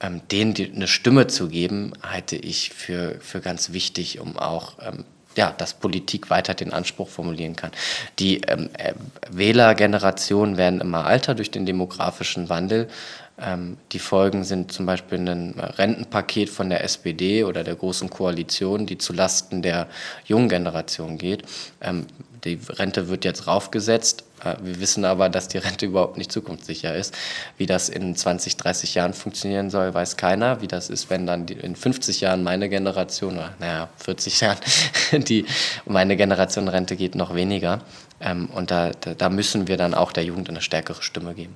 [0.01, 5.05] Ähm, denen eine Stimme zu geben, halte ich für, für ganz wichtig, um auch ähm,
[5.35, 7.71] ja, dass Politik weiter den Anspruch formulieren kann.
[8.19, 8.93] Die ähm, äh,
[9.29, 12.87] Wählergenerationen werden immer alter durch den demografischen Wandel.
[13.37, 18.85] Ähm, die Folgen sind zum Beispiel ein Rentenpaket von der SPD oder der Großen Koalition,
[18.85, 19.87] die zulasten der
[20.25, 21.43] jungen Generation geht.
[21.81, 22.07] Ähm,
[22.45, 24.23] die Rente wird jetzt raufgesetzt.
[24.45, 27.13] Äh, wir wissen aber, dass die Rente überhaupt nicht zukunftssicher ist.
[27.57, 30.61] Wie das in 20, 30 Jahren funktionieren soll, weiß keiner.
[30.61, 34.57] Wie das ist, wenn dann in 50 Jahren meine Generation, oder naja, 40 Jahren,
[35.11, 35.45] die
[35.85, 37.81] meine Generation Rente geht, noch weniger.
[38.21, 41.55] Ähm, und da, da müssen wir dann auch der Jugend eine stärkere Stimme geben.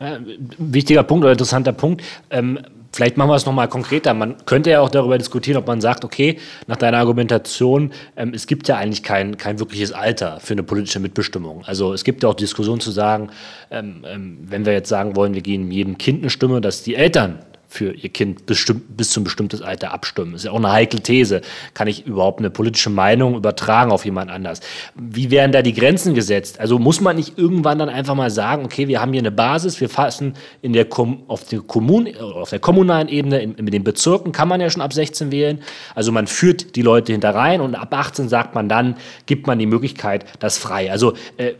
[0.00, 0.18] Äh,
[0.58, 2.02] wichtiger Punkt oder interessanter Punkt.
[2.30, 2.60] Ähm,
[2.98, 4.12] vielleicht machen wir es nochmal konkreter.
[4.12, 8.48] Man könnte ja auch darüber diskutieren, ob man sagt, okay, nach deiner Argumentation, ähm, es
[8.48, 11.62] gibt ja eigentlich kein, kein wirkliches Alter für eine politische Mitbestimmung.
[11.64, 13.30] Also es gibt ja auch Diskussionen zu sagen,
[13.70, 16.96] ähm, ähm wenn wir jetzt sagen wollen, wir geben jedem Kind eine Stimme, dass die
[16.96, 20.34] Eltern für ihr Kind bestimmt, bis zum bestimmtes Alter abstimmen.
[20.34, 21.42] Ist ja auch eine heikle These.
[21.74, 24.60] Kann ich überhaupt eine politische Meinung übertragen auf jemand anders?
[24.94, 26.60] Wie werden da die Grenzen gesetzt?
[26.60, 29.80] Also muss man nicht irgendwann dann einfach mal sagen, okay, wir haben hier eine Basis,
[29.82, 33.84] wir fassen in der Kom auf, der Kommun auf der kommunalen Ebene, in, in den
[33.84, 35.60] Bezirken kann man ja schon ab 16 wählen.
[35.94, 39.58] Also man führt die Leute hinter rein und ab 18 sagt man dann, gibt man
[39.58, 40.90] die Möglichkeit, das frei.
[40.90, 41.52] Also äh,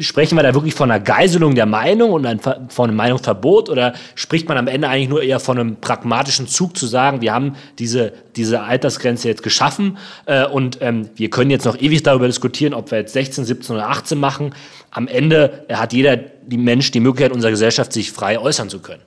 [0.00, 2.26] sprechen wir da wirklich von einer Geiselung der Meinung und
[2.68, 6.76] von einem Meinungsverbot oder spricht man am Ende eigentlich nur eher von einem pragmatischen Zug
[6.76, 11.64] zu sagen, wir haben diese, diese Altersgrenze jetzt geschaffen äh, und ähm, wir können jetzt
[11.64, 14.54] noch ewig darüber diskutieren, ob wir jetzt 16, 17 oder 18 machen.
[14.90, 18.80] Am Ende hat jeder die Mensch die Möglichkeit, in unserer Gesellschaft sich frei äußern zu
[18.80, 19.02] können.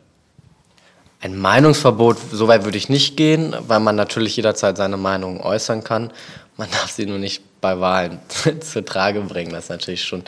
[1.21, 5.84] Ein Meinungsverbot, so weit würde ich nicht gehen, weil man natürlich jederzeit seine Meinung äußern
[5.84, 6.12] kann.
[6.58, 8.19] Man darf sie nur nicht bei Wahlen
[8.60, 9.51] zur Trage bringen.
[9.51, 10.23] Das ist natürlich schon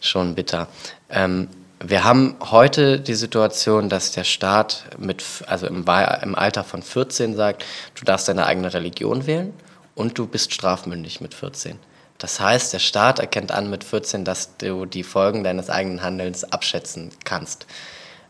[0.00, 0.68] schon bitter.
[1.10, 1.48] Ähm,
[1.80, 5.84] wir haben heute die Situation, dass der Staat mit, also im,
[6.22, 9.52] im, Alter von 14 sagt, du darfst deine eigene Religion wählen
[9.94, 11.78] und du bist strafmündig mit 14.
[12.18, 16.44] Das heißt, der Staat erkennt an mit 14, dass du die Folgen deines eigenen Handelns
[16.44, 17.66] abschätzen kannst.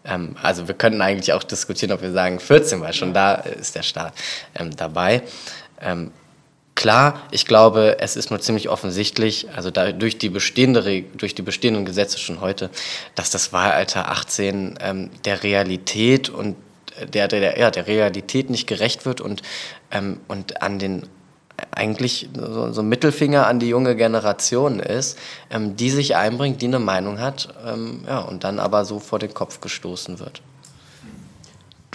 [0.05, 3.76] Ähm, also wir könnten eigentlich auch diskutieren, ob wir sagen 14, weil schon da ist
[3.76, 4.14] der Staat
[4.57, 5.22] ähm, dabei.
[5.81, 6.11] Ähm,
[6.76, 11.40] Klar, ich glaube, es ist nur ziemlich offensichtlich, also da, durch, die bestehende, durch die
[11.40, 12.68] bestehenden Gesetze schon heute,
[13.14, 16.54] dass das Wahlalter 18 ähm, der Realität und
[17.14, 19.40] der, der, ja, der Realität nicht gerecht wird und,
[19.90, 21.06] ähm, und an den
[21.70, 25.18] eigentlich so, so Mittelfinger an die junge Generation ist,
[25.50, 29.18] ähm, die sich einbringt, die eine Meinung hat ähm, ja, und dann aber so vor
[29.18, 30.42] den Kopf gestoßen wird.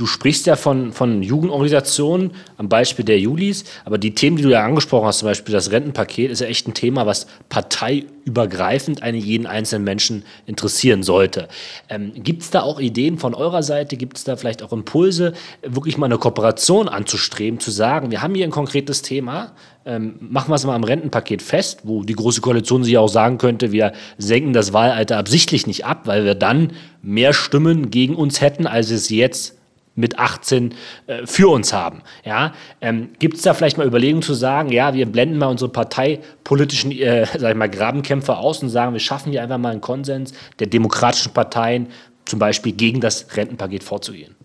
[0.02, 4.50] Du sprichst ja von, von Jugendorganisationen am Beispiel der Julis, aber die Themen, die du
[4.50, 9.20] ja angesprochen hast, zum Beispiel das Rentenpaket, ist ja echt ein Thema, was parteiübergreifend einen
[9.20, 11.50] jeden einzelnen Menschen interessieren sollte.
[11.88, 13.96] Ähm, Gibt es da auch Ideen von eurer Seite?
[13.96, 18.34] Gibt es da vielleicht auch Impulse, wirklich mal eine Kooperation anzustreben, zu sagen, wir haben
[18.34, 19.52] hier ein konkretes Thema,
[19.86, 23.38] ähm, machen wir es mal am Rentenpaket fest, wo die Große Koalition sich auch sagen
[23.38, 28.42] könnte, wir senken das Wahlalter absichtlich nicht ab, weil wir dann mehr Stimmen gegen uns
[28.42, 29.61] hätten, als es jetzt
[29.96, 30.74] mit 18
[31.08, 32.02] äh, für uns haben.
[32.24, 32.54] Ja?
[32.80, 36.92] Ähm, Gibt es da vielleicht mal Überlegungen zu sagen, ja, wir blenden mal unsere parteipolitischen
[36.92, 40.34] äh, sag ich mal, Grabenkämpfe aus und sagen, wir schaffen hier einfach mal einen Konsens
[40.60, 41.88] der demokratischen Parteien,
[42.26, 44.36] zum Beispiel gegen das Rentenpaket vorzugehen?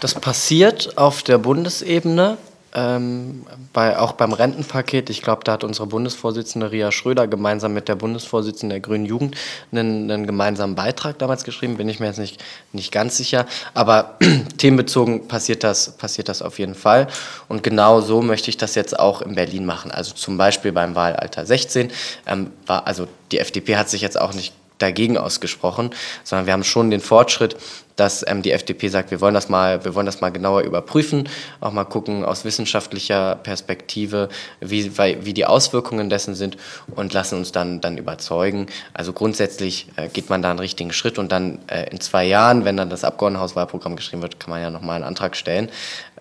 [0.00, 2.38] Das passiert auf der Bundesebene.
[2.74, 7.86] Ähm, bei, auch beim Rentenpaket, ich glaube, da hat unsere Bundesvorsitzende Ria Schröder gemeinsam mit
[7.86, 9.36] der Bundesvorsitzenden der Grünen Jugend
[9.72, 13.46] einen, einen gemeinsamen Beitrag damals geschrieben, bin ich mir jetzt nicht, nicht ganz sicher.
[13.74, 14.16] Aber
[14.56, 17.08] themenbezogen passiert das, passiert das auf jeden Fall.
[17.48, 19.90] Und genau so möchte ich das jetzt auch in Berlin machen.
[19.90, 21.90] Also zum Beispiel beim Wahlalter 16
[22.26, 25.90] ähm, war, also die FDP hat sich jetzt auch nicht dagegen ausgesprochen,
[26.24, 27.56] sondern wir haben schon den Fortschritt,
[27.96, 31.28] dass ähm, die FDP sagt, wir wollen das mal, wir wollen das mal genauer überprüfen,
[31.60, 34.28] auch mal gucken aus wissenschaftlicher Perspektive,
[34.60, 36.56] wie, wie die Auswirkungen dessen sind
[36.94, 38.66] und lassen uns dann, dann überzeugen.
[38.94, 42.64] Also grundsätzlich äh, geht man da einen richtigen Schritt und dann äh, in zwei Jahren,
[42.64, 45.68] wenn dann das Abgeordnetenhauswahlprogramm geschrieben wird, kann man ja nochmal einen Antrag stellen.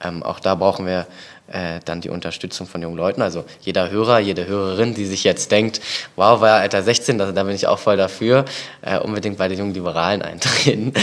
[0.04, 1.08] Ähm, auch da brauchen wir
[1.52, 3.22] äh, dann die Unterstützung von jungen Leuten.
[3.22, 5.82] Also jeder Hörer, jede Hörerin, die sich jetzt denkt,
[6.16, 8.46] wow, war Alter 16, da, da bin ich auch voll dafür,
[8.82, 10.94] äh, unbedingt bei den jungen Liberalen eintreten.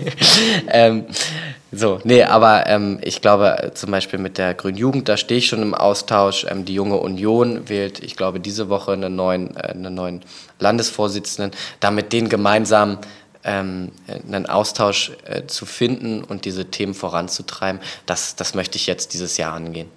[0.68, 1.06] ähm,
[1.70, 5.48] so, nee, aber ähm, ich glaube zum Beispiel mit der Grünen Jugend, da stehe ich
[5.48, 6.46] schon im Austausch.
[6.48, 10.22] Ähm, die Junge Union wählt, ich glaube, diese Woche einen neuen, äh, einen neuen
[10.60, 12.98] Landesvorsitzenden, damit den gemeinsam
[13.44, 19.14] ähm, einen Austausch äh, zu finden und diese Themen voranzutreiben, das, das möchte ich jetzt
[19.14, 19.88] dieses Jahr angehen.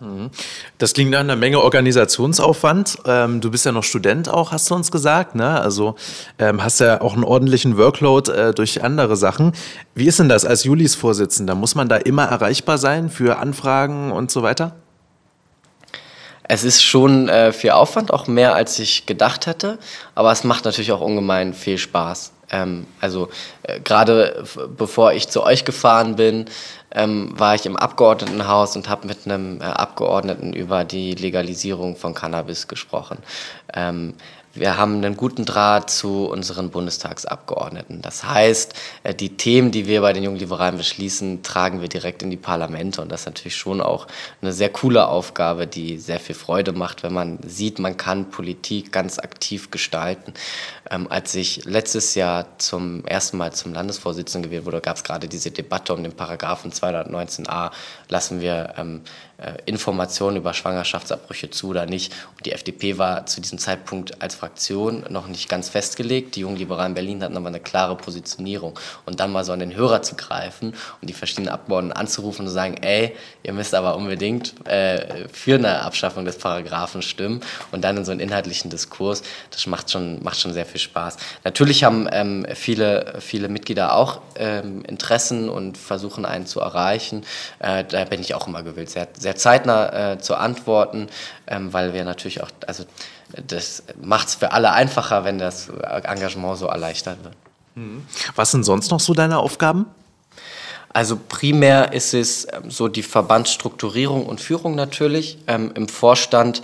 [0.00, 0.30] Mhm.
[0.78, 2.98] Das klingt nach einer Menge Organisationsaufwand.
[3.04, 5.34] Ähm, du bist ja noch Student auch, hast du uns gesagt.
[5.34, 5.60] Ne?
[5.60, 5.94] Also
[6.38, 9.52] ähm, hast ja auch einen ordentlichen Workload äh, durch andere Sachen.
[9.94, 11.54] Wie ist denn das als Julis Vorsitzender?
[11.54, 14.74] Muss man da immer erreichbar sein für Anfragen und so weiter?
[16.52, 19.78] Es ist schon äh, viel Aufwand, auch mehr als ich gedacht hätte,
[20.16, 22.32] aber es macht natürlich auch ungemein viel Spaß.
[22.50, 23.28] Ähm, also
[23.62, 24.44] äh, gerade
[24.76, 26.46] bevor ich zu euch gefahren bin,
[26.92, 32.14] ähm, war ich im Abgeordnetenhaus und habe mit einem äh, Abgeordneten über die Legalisierung von
[32.14, 33.18] Cannabis gesprochen.
[33.74, 34.14] Ähm,
[34.54, 38.02] wir haben einen guten Draht zu unseren Bundestagsabgeordneten.
[38.02, 42.22] Das heißt, äh, die Themen, die wir bei den Jungen Liberalen beschließen, tragen wir direkt
[42.22, 43.00] in die Parlamente.
[43.00, 44.08] Und das ist natürlich schon auch
[44.42, 48.90] eine sehr coole Aufgabe, die sehr viel Freude macht, wenn man sieht, man kann Politik
[48.92, 50.34] ganz aktiv gestalten.
[50.90, 55.28] Ähm, als ich letztes Jahr zum ersten Mal zum Landesvorsitzenden gewählt wurde, gab es gerade
[55.28, 57.70] diese Debatte um den Paragraphen 219a,
[58.08, 59.29] lassen wir ähm, äh,
[59.66, 62.12] Informationen über Schwangerschaftsabbrüche zu oder nicht.
[62.36, 66.36] Und die FDP war zu diesem Zeitpunkt als Fraktion noch nicht ganz festgelegt.
[66.36, 68.78] Die Jungen Liberalen Berlin hatten aber eine klare Positionierung.
[69.06, 72.48] Und dann mal so an den Hörer zu greifen und die verschiedenen Abgeordneten anzurufen und
[72.48, 77.40] zu sagen, ey, ihr müsst aber unbedingt äh, für eine Abschaffung des Paragraphen stimmen
[77.72, 81.16] und dann in so einen inhaltlichen Diskurs, das macht schon, macht schon sehr viel Spaß.
[81.44, 87.24] Natürlich haben ähm, viele, viele Mitglieder auch ähm, Interessen und versuchen einen zu erreichen.
[87.58, 91.08] Äh, da bin ich auch immer gewillt, sehr, sehr zeitnah äh, zu antworten,
[91.46, 92.84] ähm, weil wir natürlich auch, also
[93.46, 95.68] das macht es für alle einfacher, wenn das
[96.02, 97.34] Engagement so erleichtert wird.
[97.74, 98.06] Mhm.
[98.34, 99.86] Was sind sonst noch so deine Aufgaben?
[100.92, 106.62] Also primär ist es ähm, so die Verbandsstrukturierung und Führung natürlich, ähm, im Vorstand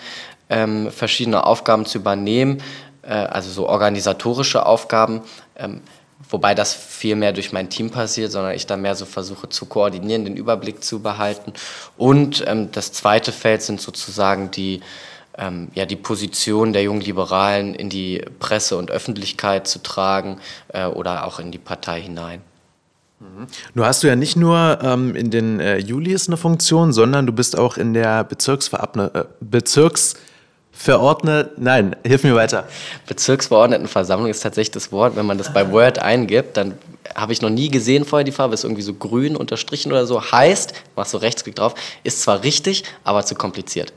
[0.49, 2.63] ähm, verschiedene Aufgaben zu übernehmen,
[3.03, 5.23] äh, also so organisatorische Aufgaben,
[5.57, 5.81] ähm,
[6.31, 9.67] wobei das viel mehr durch mein Team passiert, sondern ich da mehr so versuche zu
[9.67, 11.53] koordinieren, den Überblick zu behalten.
[11.97, 14.81] Und ähm, das zweite Feld sind sozusagen die
[15.39, 20.87] ähm, ja, die Position der jungen Liberalen in die Presse und Öffentlichkeit zu tragen äh,
[20.87, 22.41] oder auch in die Partei hinein.
[23.21, 23.47] Mhm.
[23.75, 27.33] Nur hast du ja nicht nur ähm, in den äh, Julis eine Funktion, sondern du
[27.33, 29.25] bist auch in der Bezirksverabne äh,
[30.77, 32.69] Bezirksverordnet, nein, hilf mir weiter.
[33.07, 36.75] Bezirksverordnetenversammlung ist tatsächlich das Wort, wenn man das bei Word eingibt, dann
[37.15, 40.23] habe ich noch nie gesehen vorher die Farbe, ist irgendwie so grün unterstrichen oder so,
[40.23, 43.93] heißt, machst du Rechtsklick drauf, ist zwar richtig, aber zu kompliziert.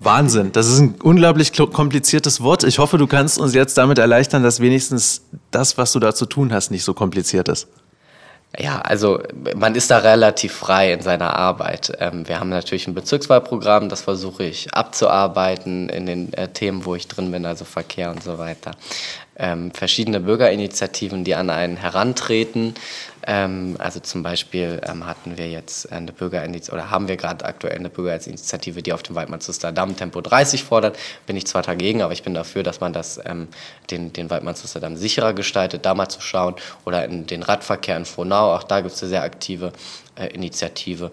[0.00, 2.64] Wahnsinn, das ist ein unglaublich kompliziertes Wort.
[2.64, 6.26] Ich hoffe, du kannst uns jetzt damit erleichtern, dass wenigstens das, was du da zu
[6.26, 7.68] tun hast, nicht so kompliziert ist.
[8.58, 9.22] Ja, also
[9.56, 11.92] man ist da relativ frei in seiner Arbeit.
[12.00, 16.94] Ähm, wir haben natürlich ein Bezirkswahlprogramm, das versuche ich abzuarbeiten in den äh, Themen, wo
[16.94, 18.72] ich drin bin, also Verkehr und so weiter
[19.36, 22.74] ähm, verschiedene Bürgerinitiativen, die an einen herantreten.
[23.24, 27.76] Ähm, also zum Beispiel ähm, hatten wir jetzt eine Bürgerinitiative oder haben wir gerade aktuell
[27.76, 30.98] eine Bürgerinitiative, die auf dem Waldmannshuster Damm Tempo 30 fordert.
[31.26, 33.48] Bin ich zwar dagegen, aber ich bin dafür, dass man das, ähm,
[33.90, 36.56] den, den Waldmannshuster Damm sicherer gestaltet, da mal zu schauen.
[36.84, 39.72] Oder in den Radverkehr in Frohnau, auch da gibt es eine sehr aktive
[40.16, 41.12] äh, Initiative.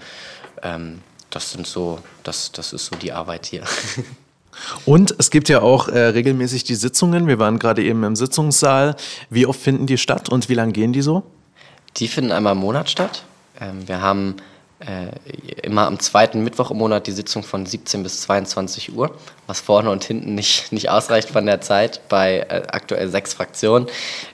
[0.64, 3.64] Ähm, das sind so, das, das ist so die Arbeit hier.
[4.86, 7.28] Und es gibt ja auch äh, regelmäßig die Sitzungen.
[7.28, 8.96] Wir waren gerade eben im Sitzungssaal.
[9.30, 11.24] Wie oft finden die statt und wie lange gehen die so?
[11.98, 13.24] Die finden einmal im Monat statt.
[13.60, 14.36] Ähm, wir haben
[14.80, 15.12] äh,
[15.64, 19.16] immer am zweiten Mittwoch im Monat die Sitzung von 17 bis 22 Uhr,
[19.50, 23.88] was vorne und hinten nicht, nicht ausreicht von der Zeit bei äh, aktuell sechs Fraktionen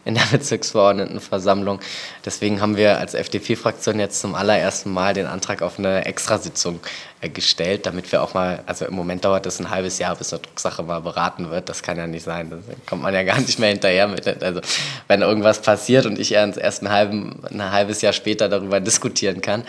[0.03, 1.80] in der Bezirksverordnetenversammlung.
[2.26, 6.82] Deswegen haben wir als FDP-Fraktion jetzt zum allerersten Mal den Antrag auf eine Extrasitzung
[7.22, 10.34] äh, gestellt, damit wir auch mal, also im Moment dauert es ein halbes Jahr, bis
[10.34, 11.70] eine Drucksache mal beraten wird.
[11.70, 12.49] Das kann ja nicht sein.
[12.49, 14.28] Da kommt man ja gar nicht mehr hinterher mit.
[14.43, 14.59] Also
[15.07, 19.63] wenn irgendwas passiert und ich erst ein, halben, ein halbes Jahr später darüber diskutieren kann,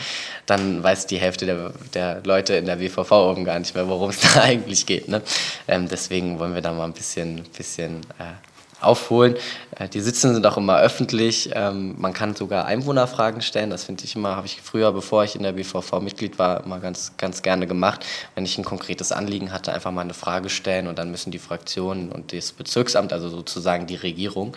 [0.47, 4.11] dann weiß die Hälfte der, der Leute in der WVV oben gar nicht mehr, worum
[4.11, 5.09] es da eigentlich geht.
[5.09, 5.23] Ne?
[5.69, 8.35] Ähm, deswegen wollen wir da mal ein bisschen, bisschen äh,
[8.81, 9.37] aufholen.
[9.77, 11.51] Äh, die Sitzungen sind auch immer öffentlich.
[11.55, 13.71] Ähm, man kann sogar Einwohnerfragen stellen.
[13.71, 16.79] Das finde ich immer, habe ich früher, bevor ich in der BVV Mitglied war, immer
[16.81, 18.05] ganz, ganz gerne gemacht.
[18.35, 21.39] Wenn ich ein konkretes Anliegen hatte, einfach mal eine Frage stellen und dann müssen die
[21.39, 24.57] Fraktionen und das Bezirksamt, also sozusagen die Regierung,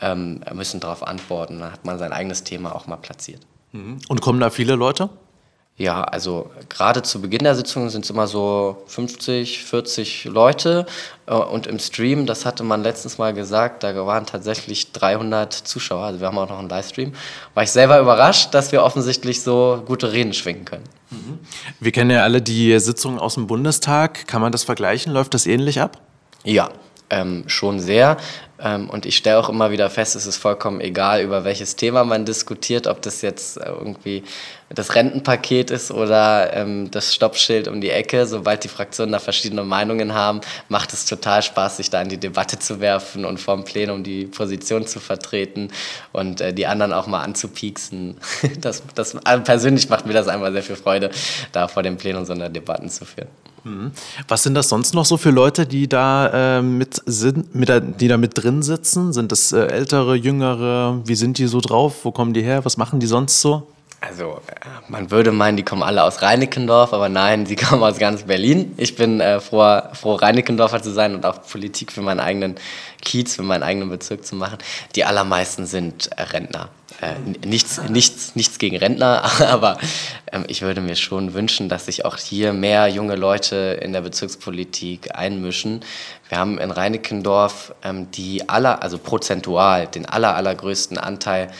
[0.00, 1.60] ähm, müssen darauf antworten.
[1.60, 3.42] Dann hat man sein eigenes Thema auch mal platziert.
[3.72, 3.98] Mhm.
[4.08, 5.08] Und kommen da viele Leute?
[5.78, 10.86] Ja, also gerade zu Beginn der Sitzung sind es immer so 50, 40 Leute
[11.26, 16.04] äh, und im Stream, das hatte man letztens mal gesagt, da waren tatsächlich 300 Zuschauer,
[16.04, 17.14] also wir haben auch noch einen Livestream.
[17.54, 20.84] War ich selber überrascht, dass wir offensichtlich so gute Reden schwingen können.
[21.10, 21.38] Mhm.
[21.80, 24.26] Wir kennen ja alle die Sitzungen aus dem Bundestag.
[24.26, 25.12] Kann man das vergleichen?
[25.12, 25.98] Läuft das ähnlich ab?
[26.44, 26.70] Ja,
[27.08, 28.18] ähm, schon sehr.
[28.62, 32.04] Ähm, und ich stelle auch immer wieder fest, es ist vollkommen egal, über welches Thema
[32.04, 34.22] man diskutiert, ob das jetzt äh, irgendwie
[34.68, 38.26] das Rentenpaket ist oder ähm, das Stoppschild um die Ecke.
[38.26, 42.18] Sobald die Fraktionen da verschiedene Meinungen haben, macht es total Spaß, sich da in die
[42.18, 45.70] Debatte zu werfen und vom Plenum die Position zu vertreten
[46.12, 48.16] und äh, die anderen auch mal anzupieksen.
[48.60, 51.10] Das, das, also persönlich macht mir das einmal sehr viel Freude,
[51.52, 53.28] da vor dem Plenum so eine Debatten zu führen.
[53.64, 53.92] Mhm.
[54.28, 58.08] Was sind das sonst noch so für Leute, die da, äh, mit, sind, mit, die
[58.08, 59.14] da mit drin sitzen?
[59.14, 61.00] Sind das äh, ältere, jüngere?
[61.06, 62.04] Wie sind die so drauf?
[62.04, 62.64] Wo kommen die her?
[62.64, 63.68] Was machen die sonst so?
[64.04, 67.98] Also, äh, man würde meinen, die kommen alle aus Reinickendorf, aber nein, sie kommen aus
[67.98, 68.74] ganz Berlin.
[68.76, 72.56] Ich bin äh, froh, froh, Reinickendorfer zu sein und auch Politik für meinen eigenen
[73.00, 74.58] Kiez, für meinen eigenen Bezirk zu machen.
[74.96, 76.68] Die allermeisten sind äh, Rentner.
[77.00, 79.78] Äh, nichts, nichts, nichts gegen Rentner, aber
[80.32, 84.00] ähm, ich würde mir schon wünschen, dass sich auch hier mehr junge Leute in der
[84.00, 85.84] Bezirkspolitik einmischen.
[86.28, 91.52] Wir haben in Reinickendorf ähm, die aller, also prozentual den aller, allergrößten Anteil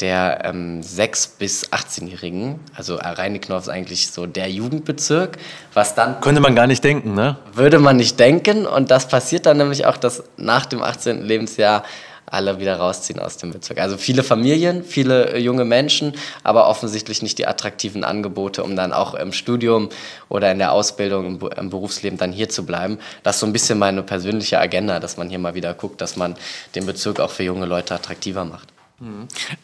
[0.00, 2.60] der ähm, 6- bis 18-Jährigen.
[2.74, 5.38] Also Reinickendorf ist eigentlich so der Jugendbezirk,
[5.74, 6.20] was dann...
[6.20, 7.36] Könnte man gar nicht denken, ne?
[7.52, 11.22] Würde man nicht denken und das passiert dann nämlich auch, dass nach dem 18.
[11.22, 11.84] Lebensjahr
[12.30, 13.80] alle wieder rausziehen aus dem Bezirk.
[13.80, 18.92] Also viele Familien, viele äh, junge Menschen, aber offensichtlich nicht die attraktiven Angebote, um dann
[18.92, 19.88] auch im Studium
[20.28, 22.98] oder in der Ausbildung, im, im Berufsleben dann hier zu bleiben.
[23.22, 26.16] Das ist so ein bisschen meine persönliche Agenda, dass man hier mal wieder guckt, dass
[26.16, 26.36] man
[26.74, 28.68] den Bezirk auch für junge Leute attraktiver macht.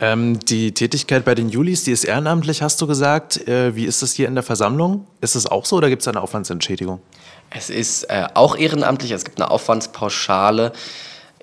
[0.00, 3.46] Ähm, die Tätigkeit bei den Julis, die ist ehrenamtlich, hast du gesagt.
[3.46, 5.06] Äh, wie ist das hier in der Versammlung?
[5.20, 7.00] Ist es auch so oder gibt es eine Aufwandsentschädigung?
[7.50, 9.10] Es ist äh, auch ehrenamtlich.
[9.10, 10.72] Es gibt eine Aufwandspauschale.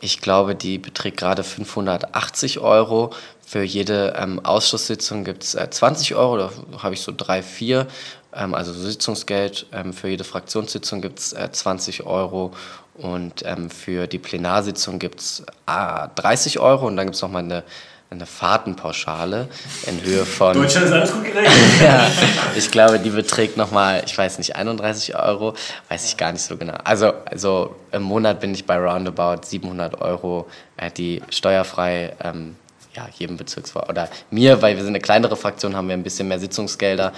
[0.01, 3.11] Ich glaube, die beträgt gerade 580 Euro.
[3.45, 7.87] Für jede ähm, Ausschusssitzung gibt es äh, 20 Euro, da habe ich so drei, vier.
[8.33, 9.67] Ähm, also Sitzungsgeld.
[9.71, 12.51] Ähm, für jede Fraktionssitzung gibt es äh, 20 Euro
[12.95, 17.43] und ähm, für die Plenarsitzung gibt es ah, 30 Euro und dann gibt es nochmal
[17.43, 17.63] eine,
[18.11, 19.47] eine Fahrtenpauschale
[19.87, 20.53] in Höhe von.
[20.53, 21.51] Deutschland ist alles gut geregelt.
[21.83, 22.07] ja,
[22.55, 25.55] ich glaube, die beträgt nochmal, ich weiß nicht, 31 Euro,
[25.89, 26.75] weiß ich gar nicht so genau.
[26.83, 32.55] Also, also im Monat bin ich bei roundabout 700 Euro, äh, die steuerfrei ähm,
[32.95, 36.27] ja, jedem Bezirksver oder mir, weil wir sind eine kleinere Fraktion, haben wir ein bisschen
[36.27, 37.11] mehr Sitzungsgelder,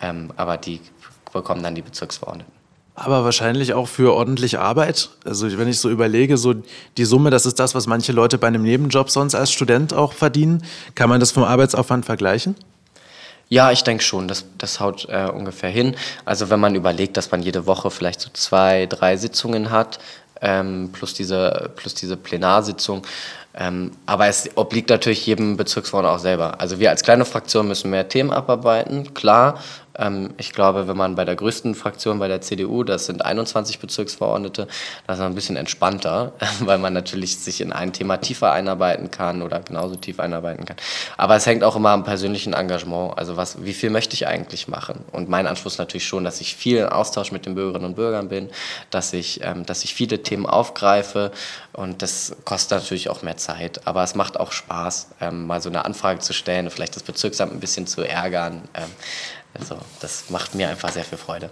[0.00, 0.80] ähm, aber die
[1.34, 2.57] bekommen dann die Bezirksverordneten.
[3.00, 5.10] Aber wahrscheinlich auch für ordentliche Arbeit.
[5.24, 6.54] Also wenn ich so überlege, so
[6.96, 10.12] die Summe, das ist das, was manche Leute bei einem Nebenjob sonst als Student auch
[10.12, 10.64] verdienen.
[10.96, 12.56] Kann man das vom Arbeitsaufwand vergleichen?
[13.48, 15.94] Ja, ich denke schon, das, das haut äh, ungefähr hin.
[16.24, 20.00] Also wenn man überlegt, dass man jede Woche vielleicht so zwei, drei Sitzungen hat,
[20.42, 23.06] ähm, plus, diese, plus diese Plenarsitzung.
[23.54, 26.60] Ähm, aber es obliegt natürlich jedem Bezirksverordneten auch selber.
[26.60, 29.60] Also wir als kleine Fraktion müssen mehr Themen abarbeiten, klar.
[29.98, 33.78] Ähm, ich glaube, wenn man bei der größten Fraktion, bei der CDU, das sind 21
[33.78, 34.68] Bezirksverordnete,
[35.06, 39.42] das ist ein bisschen entspannter, weil man natürlich sich in ein Thema tiefer einarbeiten kann
[39.42, 40.76] oder genauso tief einarbeiten kann.
[41.16, 43.18] Aber es hängt auch immer am persönlichen Engagement.
[43.18, 45.04] Also was, wie viel möchte ich eigentlich machen?
[45.12, 47.96] Und mein Anspruch ist natürlich schon, dass ich viel in Austausch mit den Bürgerinnen und
[47.96, 48.50] Bürgern bin,
[48.90, 51.32] dass ich, ähm, dass ich viele Themen aufgreife
[51.72, 53.86] und das kostet natürlich auch mehr Zeit.
[53.86, 57.52] Aber es macht auch Spaß, ähm, mal so eine Anfrage zu stellen, vielleicht das Bezirksamt
[57.52, 58.62] ein bisschen zu ärgern.
[59.58, 61.50] Also das macht mir einfach sehr viel Freude.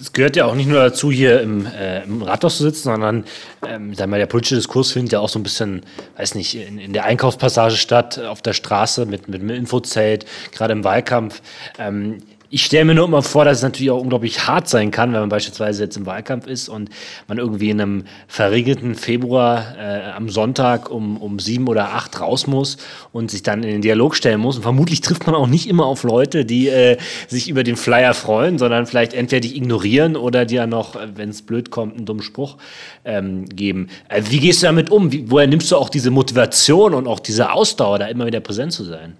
[0.00, 3.24] es gehört ja auch nicht nur dazu, hier im, äh, im Rathaus zu sitzen, sondern
[3.66, 5.82] ähm, sag mal, der politische Diskurs findet ja auch so ein bisschen,
[6.16, 10.72] weiß nicht, in, in der Einkaufspassage statt, auf der Straße mit, mit einem Infozelt, gerade
[10.72, 11.42] im Wahlkampf.
[11.78, 12.22] Ähm,
[12.54, 15.18] ich stelle mir nur immer vor, dass es natürlich auch unglaublich hart sein kann, wenn
[15.18, 16.88] man beispielsweise jetzt im Wahlkampf ist und
[17.26, 22.46] man irgendwie in einem verregneten Februar äh, am Sonntag um, um sieben oder acht raus
[22.46, 22.76] muss
[23.10, 24.54] und sich dann in den Dialog stellen muss.
[24.54, 26.96] Und vermutlich trifft man auch nicht immer auf Leute, die äh,
[27.26, 31.30] sich über den Flyer freuen, sondern vielleicht entweder dich ignorieren oder dir noch, äh, wenn
[31.30, 32.56] es blöd kommt, einen dummen Spruch
[33.04, 33.88] ähm, geben.
[34.08, 35.10] Äh, wie gehst du damit um?
[35.10, 38.72] Wie, woher nimmst du auch diese Motivation und auch diese Ausdauer, da immer wieder präsent
[38.72, 39.16] zu sein?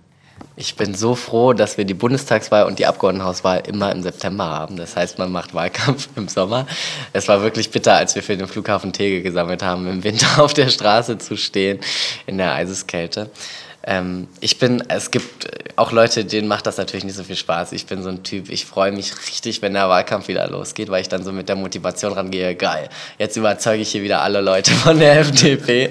[0.56, 4.76] Ich bin so froh, dass wir die Bundestagswahl und die Abgeordnetenhauswahl immer im September haben.
[4.76, 6.66] Das heißt, man macht Wahlkampf im Sommer.
[7.12, 10.54] Es war wirklich bitter, als wir für den Flughafen Tegel gesammelt haben, im Winter auf
[10.54, 11.80] der Straße zu stehen
[12.26, 13.30] in der Eiseskälte.
[13.86, 17.72] Ähm, ich bin, es gibt auch Leute, denen macht das natürlich nicht so viel Spaß.
[17.72, 21.02] Ich bin so ein Typ, ich freue mich richtig, wenn der Wahlkampf wieder losgeht, weil
[21.02, 24.70] ich dann so mit der Motivation rangehe, geil, jetzt überzeuge ich hier wieder alle Leute
[24.74, 25.90] von der FDP.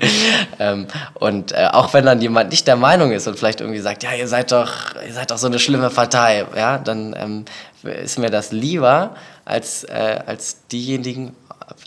[0.60, 4.04] ähm, und äh, auch wenn dann jemand nicht der Meinung ist und vielleicht irgendwie sagt,
[4.04, 7.46] ja, ihr seid doch, ihr seid doch so eine schlimme Partei, ja, dann ähm,
[7.84, 9.16] ist mir das lieber
[9.46, 11.36] als, äh, als diejenigen,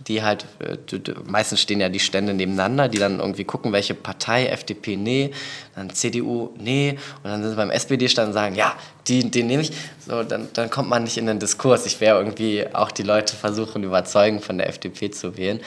[0.06, 0.76] die halt, äh,
[1.26, 5.30] meistens stehen ja die Stände nebeneinander, die dann irgendwie gucken, welche Partei, FDP, nee,
[5.74, 8.74] dann CDU, nee, und dann sind sie beim SPD-Stand und sagen, ja,
[9.08, 9.72] die, den nehme ich.
[10.06, 11.86] So, dann, dann kommt man nicht in den Diskurs.
[11.86, 15.60] Ich wäre irgendwie auch die Leute versuchen, überzeugen, von der FDP zu wählen.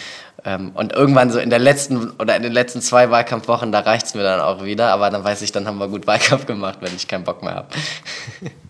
[0.46, 4.08] Ähm, und irgendwann so in der letzten oder in den letzten zwei Wahlkampfwochen, da reicht
[4.08, 6.80] es mir dann auch wieder, aber dann weiß ich, dann haben wir gut Wahlkampf gemacht,
[6.82, 7.68] wenn ich keinen Bock mehr habe.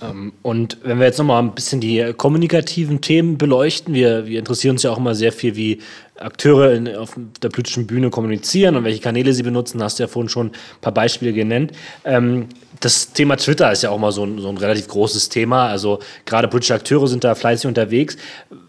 [0.00, 4.76] Ähm, und wenn wir jetzt nochmal ein bisschen die kommunikativen Themen beleuchten, wir, wir interessieren
[4.76, 5.80] uns ja auch immer sehr viel, wie
[6.18, 10.08] Akteure in, auf der politischen Bühne kommunizieren und welche Kanäle sie benutzen, hast du ja
[10.08, 11.72] vorhin schon ein paar Beispiele genannt.
[12.04, 12.48] Ähm,
[12.80, 15.68] das Thema Twitter ist ja auch mal so ein, so ein relativ großes Thema.
[15.68, 18.16] Also gerade politische Akteure sind da fleißig unterwegs.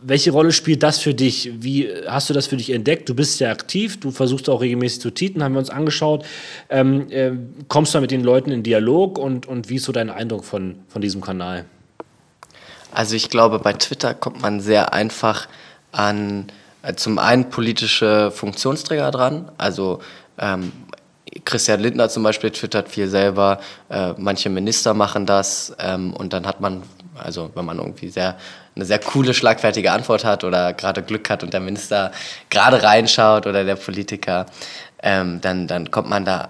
[0.01, 1.51] Welche Rolle spielt das für dich?
[1.59, 3.09] Wie hast du das für dich entdeckt?
[3.09, 6.25] Du bist ja aktiv, du versuchst auch regelmäßig zu tweeten, haben wir uns angeschaut.
[6.69, 7.31] Ähm, äh,
[7.67, 10.75] kommst du mit den Leuten in Dialog und, und wie ist so dein Eindruck von,
[10.87, 11.65] von diesem Kanal?
[12.91, 15.47] Also ich glaube, bei Twitter kommt man sehr einfach
[15.91, 16.45] an
[16.95, 19.99] zum einen politische Funktionsträger dran, also
[20.38, 20.71] ähm,
[21.45, 23.59] Christian Lindner zum Beispiel twittert viel selber,
[23.89, 26.84] äh, manche Minister machen das ähm, und dann hat man,
[27.15, 28.38] also wenn man irgendwie sehr
[28.75, 32.11] eine sehr coole, schlagfertige Antwort hat oder gerade Glück hat und der Minister
[32.49, 34.47] gerade reinschaut oder der Politiker,
[35.01, 36.49] ähm, dann, dann kommt man da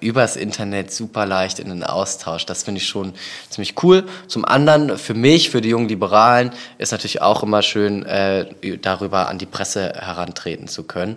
[0.00, 2.46] übers Internet super leicht in den Austausch.
[2.46, 3.14] Das finde ich schon
[3.50, 4.04] ziemlich cool.
[4.26, 8.46] Zum anderen, für mich, für die jungen Liberalen, ist natürlich auch immer schön, äh,
[8.80, 11.16] darüber an die Presse herantreten zu können.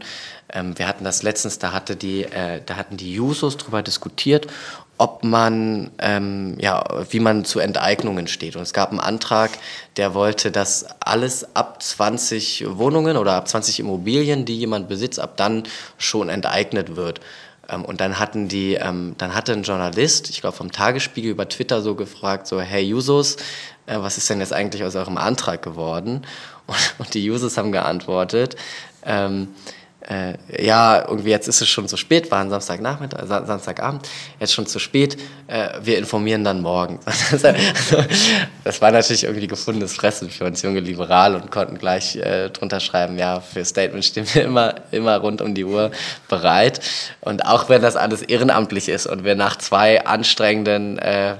[0.51, 4.47] Ähm, wir hatten das letztens, da, hatte die, äh, da hatten die Jusos darüber diskutiert,
[4.99, 8.57] ob man, ähm, ja, wie man zu Enteignungen steht.
[8.57, 9.51] Und es gab einen Antrag,
[9.95, 15.38] der wollte, dass alles ab 20 Wohnungen oder ab 20 Immobilien, die jemand besitzt, ab
[15.38, 15.63] dann
[15.97, 17.21] schon enteignet wird.
[17.70, 21.47] Ähm, und dann hatten die, ähm, dann hatte ein Journalist, ich glaube vom Tagesspiegel über
[21.47, 23.38] Twitter so gefragt, so, hey Jusos,
[23.86, 26.26] äh, was ist denn jetzt eigentlich aus eurem Antrag geworden?
[26.70, 28.55] Und, und die Jusos haben geantwortet,
[29.03, 29.47] ähm,
[30.10, 30.34] äh,
[30.66, 34.80] ja, irgendwie jetzt ist es schon zu spät, war ein Samstagnachmittag, Samstagabend, jetzt schon zu
[34.80, 36.99] spät, äh, wir informieren dann morgen.
[38.64, 42.80] das war natürlich irgendwie gefundenes Fressen für uns junge Liberale und konnten gleich äh, drunter
[42.80, 45.91] schreiben, ja, für Statement stehen wir immer, immer rund um die Uhr
[46.28, 46.82] bereit.
[47.22, 51.36] Und auch wenn das alles ehrenamtlich ist und wir nach zwei anstrengenden äh,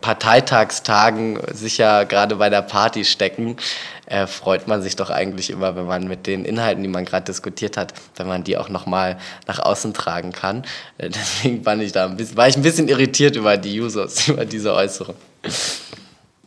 [0.00, 3.56] Parteitagstagen sicher gerade bei der Party stecken,
[4.06, 7.24] äh, freut man sich doch eigentlich immer, wenn man mit den Inhalten, die man gerade
[7.24, 10.64] diskutiert hat, wenn man die auch nochmal nach außen tragen kann.
[10.98, 14.28] Äh, deswegen fand ich da ein bisschen, war ich ein bisschen irritiert über die Users,
[14.28, 15.16] über diese Äußerung.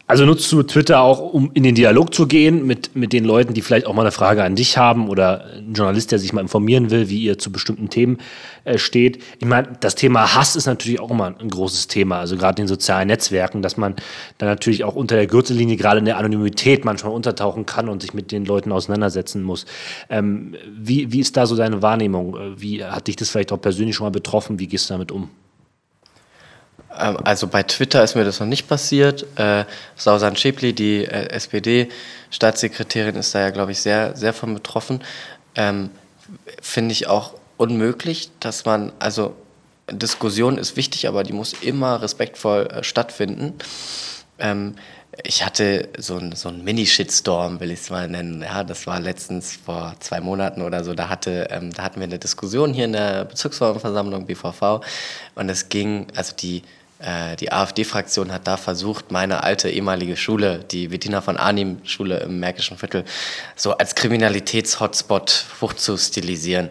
[0.08, 3.56] Also nutzt du Twitter auch, um in den Dialog zu gehen mit, mit den Leuten,
[3.56, 6.42] die vielleicht auch mal eine Frage an dich haben oder ein Journalist, der sich mal
[6.42, 8.20] informieren will, wie ihr zu bestimmten Themen
[8.66, 9.24] äh, steht.
[9.40, 12.66] Ich meine, das Thema Hass ist natürlich auch immer ein großes Thema, also gerade in
[12.66, 13.96] den sozialen Netzwerken, dass man
[14.38, 18.14] dann natürlich auch unter der Gürtellinie, gerade in der Anonymität manchmal untertauchen kann und sich
[18.14, 19.66] mit den Leuten auseinandersetzen muss.
[20.12, 22.38] Ähm, wie, wie ist da so deine Wahrnehmung?
[22.58, 24.60] Wie hat dich das vielleicht auch persönlich schon mal betroffen?
[24.60, 25.32] Wie gehst du damit um?
[26.98, 29.26] Ähm, also bei Twitter ist mir das noch nicht passiert.
[29.38, 29.66] Äh,
[29.96, 35.02] Sausan Schäpli, die äh, SPD-Staatssekretärin, ist da ja, glaube ich, sehr, sehr von betroffen.
[35.56, 35.90] Ähm,
[36.62, 39.36] Finde ich auch unmöglich, dass man, also
[39.90, 43.54] Diskussion ist wichtig, aber die muss immer respektvoll äh, stattfinden.
[44.40, 44.76] Ähm,
[45.24, 48.42] ich hatte so einen so Mini-Shitstorm, will ich es mal nennen.
[48.42, 50.94] Ja, das war letztens vor zwei Monaten oder so.
[50.94, 54.82] Da, hatte, ähm, da hatten wir eine Diskussion hier in der Bezirksversammlung BVV
[55.36, 56.64] und es ging, also die äh,
[57.40, 62.40] die AfD-Fraktion hat da versucht, meine alte ehemalige Schule, die Bettina von Arnim Schule im
[62.40, 63.04] Märkischen Viertel,
[63.58, 66.70] so als Kriminalitäts-Hotspot hochzustilisieren,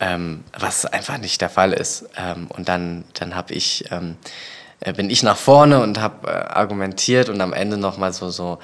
[0.00, 2.08] ähm, was einfach nicht der Fall ist.
[2.16, 4.16] Ähm, und dann, dann habe ich, ähm,
[4.80, 8.58] äh, bin ich nach vorne und habe äh, argumentiert und am Ende nochmal so, so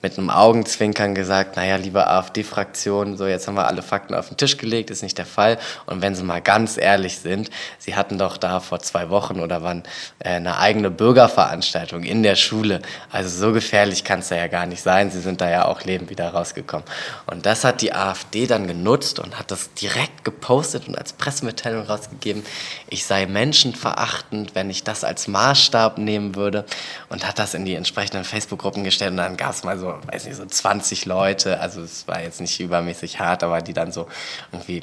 [0.00, 4.36] mit einem Augenzwinkern gesagt, naja, liebe AfD-Fraktion, so jetzt haben wir alle Fakten auf den
[4.36, 5.58] Tisch gelegt, ist nicht der Fall.
[5.86, 9.62] Und wenn Sie mal ganz ehrlich sind, Sie hatten doch da vor zwei Wochen oder
[9.62, 9.82] wann
[10.20, 12.80] äh, eine eigene Bürgerveranstaltung in der Schule.
[13.10, 15.10] Also so gefährlich kann es ja gar nicht sein.
[15.10, 16.86] Sie sind da ja auch lebend wieder rausgekommen.
[17.26, 21.86] Und das hat die AfD dann genutzt und hat das direkt gepostet und als Pressemitteilung
[21.86, 22.44] rausgegeben.
[22.88, 26.64] Ich sei menschenverachtend, wenn ich das als Maßstab nehmen würde
[27.08, 30.26] und hat das in die entsprechenden Facebook-Gruppen gestellt und dann gab es mal so weiß
[30.26, 34.06] nicht, so 20 Leute, also es war jetzt nicht übermäßig hart, aber die dann so
[34.52, 34.82] irgendwie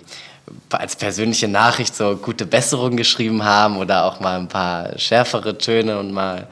[0.69, 5.99] als persönliche Nachricht so gute Besserung geschrieben haben oder auch mal ein paar schärfere Töne
[5.99, 6.47] und mal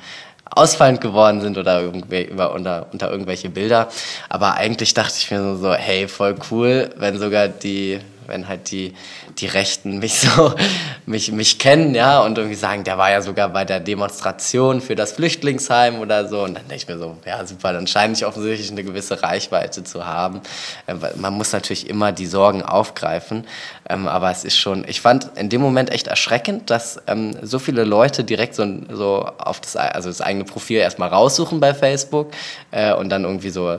[0.46, 3.90] ausfallend geworden sind oder über, unter, unter irgendwelche Bilder.
[4.30, 8.94] Aber eigentlich dachte ich mir so, hey, voll cool, wenn sogar die wenn halt die,
[9.38, 10.54] die Rechten mich so,
[11.06, 14.96] mich, mich kennen, ja, und irgendwie sagen, der war ja sogar bei der Demonstration für
[14.96, 16.44] das Flüchtlingsheim oder so.
[16.44, 19.84] Und dann denke ich mir so, ja, super, dann scheine ich offensichtlich eine gewisse Reichweite
[19.84, 20.42] zu haben.
[20.88, 23.46] Ähm, man muss natürlich immer die Sorgen aufgreifen,
[23.90, 27.60] ähm, aber es ist schon, ich fand in dem Moment echt erschreckend, dass ähm, so
[27.60, 32.32] viele Leute direkt so, so auf das, also das eigene Profil erstmal raussuchen bei Facebook
[32.72, 33.78] äh, und dann irgendwie so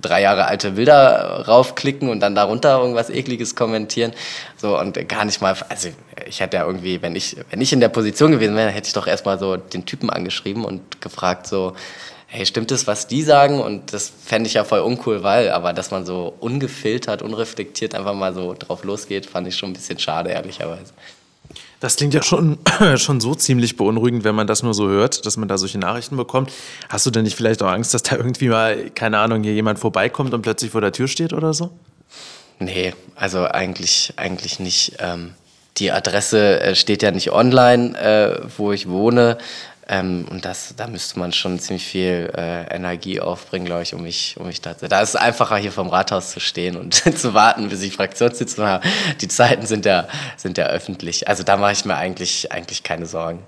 [0.00, 4.12] drei Jahre alte Bilder raufklicken und dann darunter irgendwas ekliges kommentieren.
[4.60, 5.88] So und gar nicht mal, also
[6.26, 8.92] ich hätte ja irgendwie, wenn ich, wenn ich in der Position gewesen wäre, hätte ich
[8.92, 11.72] doch erstmal so den Typen angeschrieben und gefragt so,
[12.26, 13.60] hey, stimmt das, was die sagen?
[13.60, 18.14] Und das fände ich ja voll uncool, weil, aber dass man so ungefiltert, unreflektiert einfach
[18.14, 20.92] mal so drauf losgeht, fand ich schon ein bisschen schade, ehrlicherweise.
[21.80, 22.58] Das klingt ja schon,
[22.96, 26.18] schon so ziemlich beunruhigend, wenn man das nur so hört, dass man da solche Nachrichten
[26.18, 26.52] bekommt.
[26.90, 29.78] Hast du denn nicht vielleicht auch Angst, dass da irgendwie mal, keine Ahnung, hier jemand
[29.78, 31.70] vorbeikommt und plötzlich vor der Tür steht oder so?
[32.60, 34.96] Nee, also eigentlich, eigentlich nicht.
[34.98, 35.34] Ähm,
[35.78, 39.38] die Adresse äh, steht ja nicht online, äh, wo ich wohne.
[39.88, 44.02] Ähm, und das, da müsste man schon ziemlich viel äh, Energie aufbringen, glaube ich, um
[44.02, 44.88] mich, um mich da zu.
[44.88, 48.66] Da ist es einfacher, hier vom Rathaus zu stehen und zu warten, bis ich Fraktionssitzung
[48.66, 48.86] habe.
[49.22, 50.06] Die Zeiten sind ja,
[50.36, 51.28] sind ja öffentlich.
[51.28, 53.42] Also da mache ich mir eigentlich, eigentlich keine Sorgen.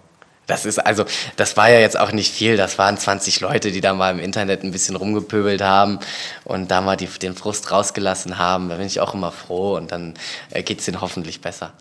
[0.53, 2.59] Das ist also, das war ja jetzt auch nicht viel.
[2.59, 5.98] Das waren 20 Leute, die da mal im Internet ein bisschen rumgepöbelt haben
[6.44, 8.68] und da mal die, den Frust rausgelassen haben.
[8.68, 10.12] Da bin ich auch immer froh und dann
[10.50, 11.72] äh, geht es denen hoffentlich besser.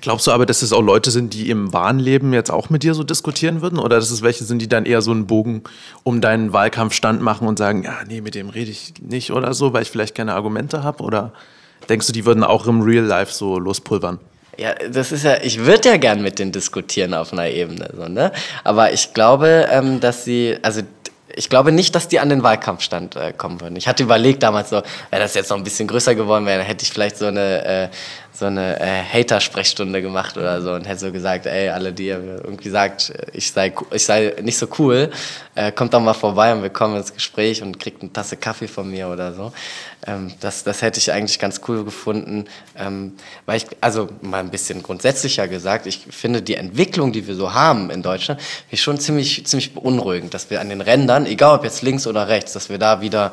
[0.00, 2.84] Glaubst du aber, dass es auch Leute sind, die im wahren Leben jetzt auch mit
[2.84, 3.78] dir so diskutieren würden?
[3.78, 5.64] Oder dass es welche sind, die dann eher so einen Bogen
[6.02, 9.74] um deinen Wahlkampfstand machen und sagen, ja, nee, mit dem rede ich nicht oder so,
[9.74, 11.02] weil ich vielleicht keine Argumente habe?
[11.02, 11.34] Oder
[11.90, 14.20] denkst du, die würden auch im Real Life so lospulvern?
[14.58, 18.06] Ja, das ist ja, ich würde ja gern mit denen diskutieren auf einer Ebene, so,
[18.08, 18.32] ne?
[18.64, 20.80] Aber ich glaube, ähm, dass sie, also
[21.34, 23.76] ich glaube nicht, dass die an den Wahlkampfstand äh, kommen würden.
[23.76, 26.66] Ich hatte überlegt damals so, wenn das jetzt noch ein bisschen größer geworden wäre, dann
[26.66, 27.88] hätte ich vielleicht so eine äh,
[28.36, 32.68] so eine äh, Hater-Sprechstunde gemacht oder so und hätte so gesagt, ey, alle, die irgendwie
[32.68, 35.10] sagt, ich sei, ich sei nicht so cool,
[35.54, 38.68] äh, kommt doch mal vorbei und wir kommen ins Gespräch und kriegt eine Tasse Kaffee
[38.68, 39.52] von mir oder so.
[40.06, 43.12] Ähm, das, das hätte ich eigentlich ganz cool gefunden, ähm,
[43.46, 47.54] weil ich, also mal ein bisschen grundsätzlicher gesagt, ich finde die Entwicklung, die wir so
[47.54, 48.40] haben in Deutschland,
[48.70, 52.28] ist schon ziemlich, ziemlich beunruhigend, dass wir an den Rändern, egal ob jetzt links oder
[52.28, 53.32] rechts, dass wir da wieder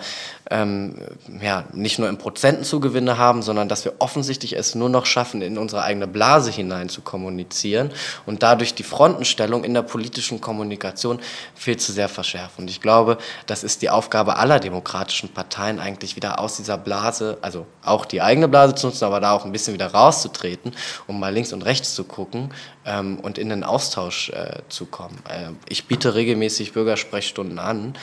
[0.51, 0.95] ähm,
[1.41, 5.41] ja, nicht nur in Prozenten Zugewinne haben, sondern dass wir offensichtlich es nur noch schaffen,
[5.41, 7.91] in unsere eigene Blase hinein zu kommunizieren
[8.26, 11.20] und dadurch die Frontenstellung in der politischen Kommunikation
[11.55, 12.64] viel zu sehr verschärfen.
[12.64, 17.38] Und ich glaube, das ist die Aufgabe aller demokratischen Parteien, eigentlich wieder aus dieser Blase,
[17.41, 20.74] also auch die eigene Blase zu nutzen, aber da auch ein bisschen wieder rauszutreten,
[21.08, 22.54] um mal links und rechts zu gucken
[22.86, 25.18] ähm, und in den Austausch äh, zu kommen.
[25.30, 27.95] Äh, ich biete regelmäßig Bürgersprechstunden an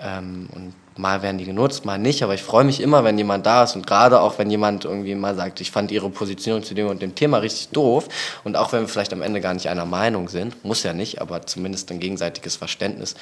[0.00, 3.46] ähm, und mal werden die genutzt, mal nicht, aber ich freue mich immer, wenn jemand
[3.46, 6.74] da ist und gerade auch, wenn jemand irgendwie mal sagt, ich fand ihre Position zu
[6.74, 8.08] dem und dem Thema richtig doof.
[8.44, 11.20] Und auch wenn wir vielleicht am Ende gar nicht einer Meinung sind, muss ja nicht,
[11.20, 13.14] aber zumindest ein gegenseitiges Verständnis,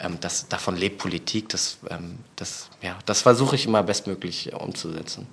[0.00, 5.26] ähm, das, davon lebt Politik, das, ähm, das, ja, das versuche ich immer bestmöglich umzusetzen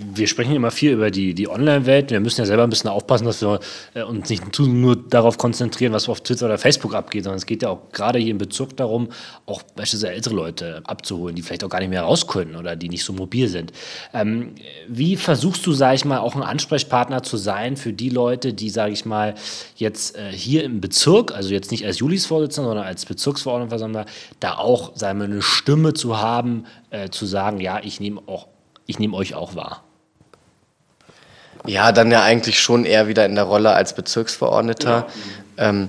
[0.00, 2.10] wir sprechen immer viel über die, die Online-Welt.
[2.10, 3.58] Wir müssen ja selber ein bisschen aufpassen, dass wir
[3.94, 7.62] äh, uns nicht nur darauf konzentrieren, was auf Twitter oder Facebook abgeht, sondern es geht
[7.62, 9.08] ja auch gerade hier im Bezug darum,
[9.46, 12.88] auch beispielsweise ältere Leute abzuholen, die vielleicht auch gar nicht mehr raus können oder die
[12.88, 13.72] nicht so mobil sind.
[14.14, 14.54] Ähm,
[14.88, 18.70] wie versuchst du, sage ich mal, auch ein Ansprechpartner zu sein für die Leute, die,
[18.70, 19.34] sage ich mal,
[19.76, 24.06] jetzt äh, hier im Bezirk, also jetzt nicht als Julis Vorsitzender, sondern als Bezirksverordnetenversammler,
[24.38, 28.46] da auch, sagen wir, eine Stimme zu haben, äh, zu sagen, ja, ich nehme auch
[28.88, 29.84] ich nehme euch auch wahr.
[31.66, 35.06] Ja, dann ja eigentlich schon eher wieder in der Rolle als Bezirksverordneter.
[35.56, 35.68] Ja.
[35.68, 35.88] Ähm,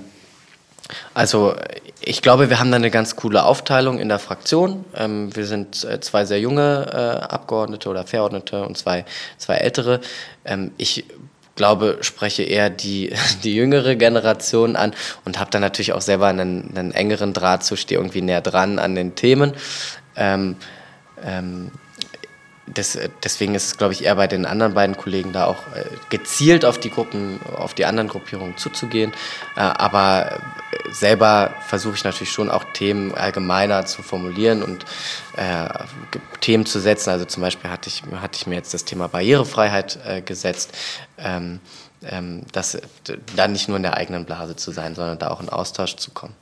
[1.14, 1.54] Also
[2.00, 4.84] ich glaube, wir haben da eine ganz coole Aufteilung in der Fraktion.
[4.96, 9.04] Ähm, wir sind äh, zwei sehr junge äh, Abgeordnete oder Verordnete und zwei,
[9.36, 10.00] zwei ältere.
[10.44, 11.04] Ähm, ich
[11.56, 13.12] glaube, spreche eher die,
[13.44, 14.94] die jüngere Generation an
[15.24, 18.78] und habe dann natürlich auch selber einen, einen engeren Draht zu, stehe irgendwie näher dran
[18.78, 19.52] an den Themen.
[20.16, 20.56] Ähm,
[21.22, 21.70] ähm,
[22.74, 25.84] das, deswegen ist es, glaube ich, eher bei den anderen beiden Kollegen da auch äh,
[26.08, 29.12] gezielt auf die Gruppen, auf die anderen Gruppierungen zuzugehen.
[29.56, 30.40] Äh, aber
[30.90, 34.84] selber versuche ich natürlich schon auch Themen allgemeiner zu formulieren und
[35.36, 35.68] äh,
[36.40, 37.10] Themen zu setzen.
[37.10, 40.76] Also zum Beispiel hatte ich, hatte ich mir jetzt das Thema Barrierefreiheit äh, gesetzt.
[41.18, 41.60] Ähm,
[42.02, 42.78] ähm, das
[43.36, 46.10] dann nicht nur in der eigenen Blase zu sein, sondern da auch in Austausch zu
[46.10, 46.34] kommen.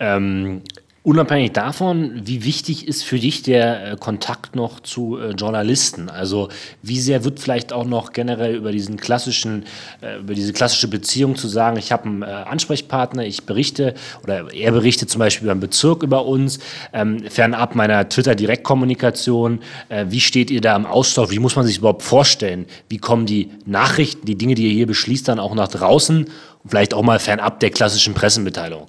[0.00, 0.62] Ähm,
[1.08, 6.10] Unabhängig davon, wie wichtig ist für dich der äh, Kontakt noch zu äh, Journalisten?
[6.10, 6.50] Also
[6.82, 9.64] wie sehr wird vielleicht auch noch generell über diesen klassischen,
[10.02, 14.70] äh, über diese klassische Beziehung zu sagen, ich habe einen Ansprechpartner, ich berichte oder er
[14.70, 16.58] berichtet zum Beispiel beim Bezirk über uns,
[16.92, 19.60] ähm, fernab meiner Twitter-Direktkommunikation.
[20.08, 21.30] Wie steht ihr da im Austausch?
[21.30, 22.66] Wie muss man sich überhaupt vorstellen?
[22.90, 26.26] Wie kommen die Nachrichten, die Dinge, die ihr hier beschließt, dann auch nach draußen?
[26.66, 28.88] vielleicht auch mal fernab der klassischen Pressemitteilung?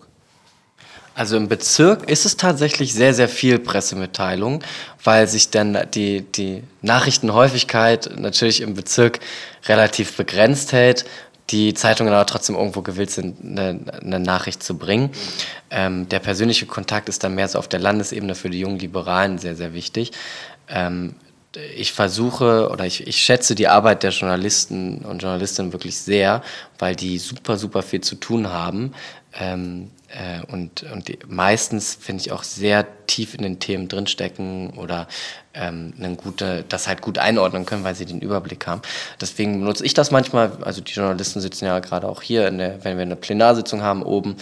[1.20, 4.63] Also im Bezirk ist es tatsächlich sehr, sehr viel Pressemitteilung,
[5.03, 9.20] weil sich dann die, die Nachrichtenhäufigkeit natürlich im Bezirk
[9.67, 11.03] relativ begrenzt hält.
[11.49, 15.09] Die Zeitungen aber trotzdem irgendwo gewillt sind, eine, eine Nachricht zu bringen.
[15.70, 19.39] Ähm, der persönliche Kontakt ist dann mehr so auf der Landesebene für die jungen Liberalen
[19.39, 20.13] sehr, sehr wichtig.
[20.70, 21.15] Ähm,
[21.76, 26.43] ich versuche oder ich, ich schätze die Arbeit der Journalisten und Journalistinnen wirklich sehr,
[26.78, 28.93] weil die super, super viel zu tun haben.
[29.38, 34.72] Ähm, äh, und und die, meistens finde ich auch sehr tief in den Themen drinstecken
[34.72, 35.07] oder
[35.53, 38.82] ähm, eine gute, das halt gut einordnen können, weil sie den Überblick haben.
[39.20, 40.51] Deswegen benutze ich das manchmal.
[40.62, 44.38] Also die Journalisten sitzen ja gerade auch hier, der, wenn wir eine Plenarsitzung haben oben.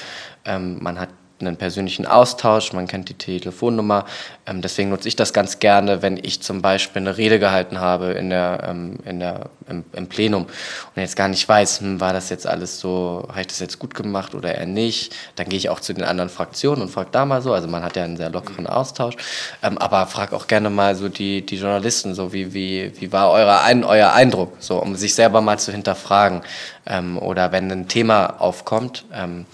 [0.46, 1.10] Ähm, man hat
[1.40, 4.06] einen persönlichen Austausch, man kennt die Telefonnummer.
[4.46, 8.12] Ähm, deswegen nutze ich das ganz gerne, wenn ich zum Beispiel eine Rede gehalten habe
[8.12, 12.14] in der, ähm, in der, im, im, Plenum und jetzt gar nicht weiß, hm, war
[12.14, 15.16] das jetzt alles so, habe ich das jetzt gut gemacht oder eher nicht.
[15.36, 17.54] Dann gehe ich auch zu den anderen Fraktionen und frage da mal so.
[17.54, 19.16] Also man hat ja einen sehr lockeren Austausch.
[19.62, 23.32] Ähm, aber frage auch gerne mal so die, die Journalisten, so wie, wie, wie war
[23.32, 26.42] eure, ein, euer Eindruck, so um sich selber mal zu hinterfragen.
[26.86, 29.46] Ähm, oder wenn ein Thema aufkommt, ähm,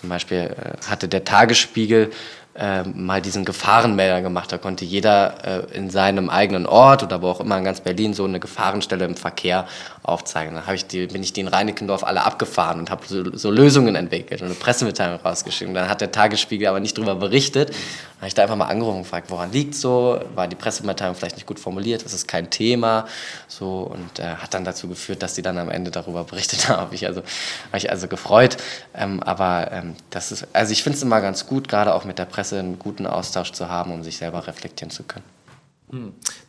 [0.00, 2.10] zum Beispiel äh, hatte der Tagesspiegel
[2.54, 4.50] äh, mal diesen Gefahrenmelder gemacht.
[4.50, 8.14] Da konnte jeder äh, in seinem eigenen Ort oder wo auch immer in ganz Berlin
[8.14, 9.66] so eine Gefahrenstelle im Verkehr
[10.02, 10.54] aufzeigen.
[10.54, 13.94] Dann ich die, bin ich die in Reinickendorf alle abgefahren und habe so, so, Lösungen
[13.94, 15.68] entwickelt und eine Pressemitteilung rausgeschickt.
[15.68, 17.70] Und dann hat der Tagesspiegel aber nicht darüber berichtet.
[17.70, 20.20] Dann habe ich da einfach mal angerufen und gefragt, woran liegt so?
[20.34, 22.04] War die Pressemitteilung vielleicht nicht gut formuliert?
[22.04, 23.06] Das ist kein Thema.
[23.46, 26.80] So, und äh, hat dann dazu geführt, dass die dann am Ende darüber berichtet haben.
[26.80, 28.56] Habe ich also, hab ich also gefreut.
[28.94, 32.18] Ähm, aber ähm, das ist, also ich finde es immer ganz gut, gerade auch mit
[32.18, 35.24] der Presse einen guten Austausch zu haben, um sich selber reflektieren zu können.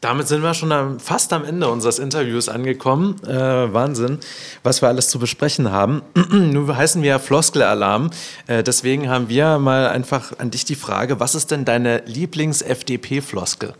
[0.01, 3.21] Damit sind wir schon fast am Ende unseres Interviews angekommen.
[3.23, 4.19] Äh, Wahnsinn,
[4.63, 6.03] was wir alles zu besprechen haben.
[6.31, 8.11] Nun heißen wir ja Floskelalarm.
[8.47, 13.73] Äh, deswegen haben wir mal einfach an dich die Frage, was ist denn deine Lieblings-FDP-Floskel?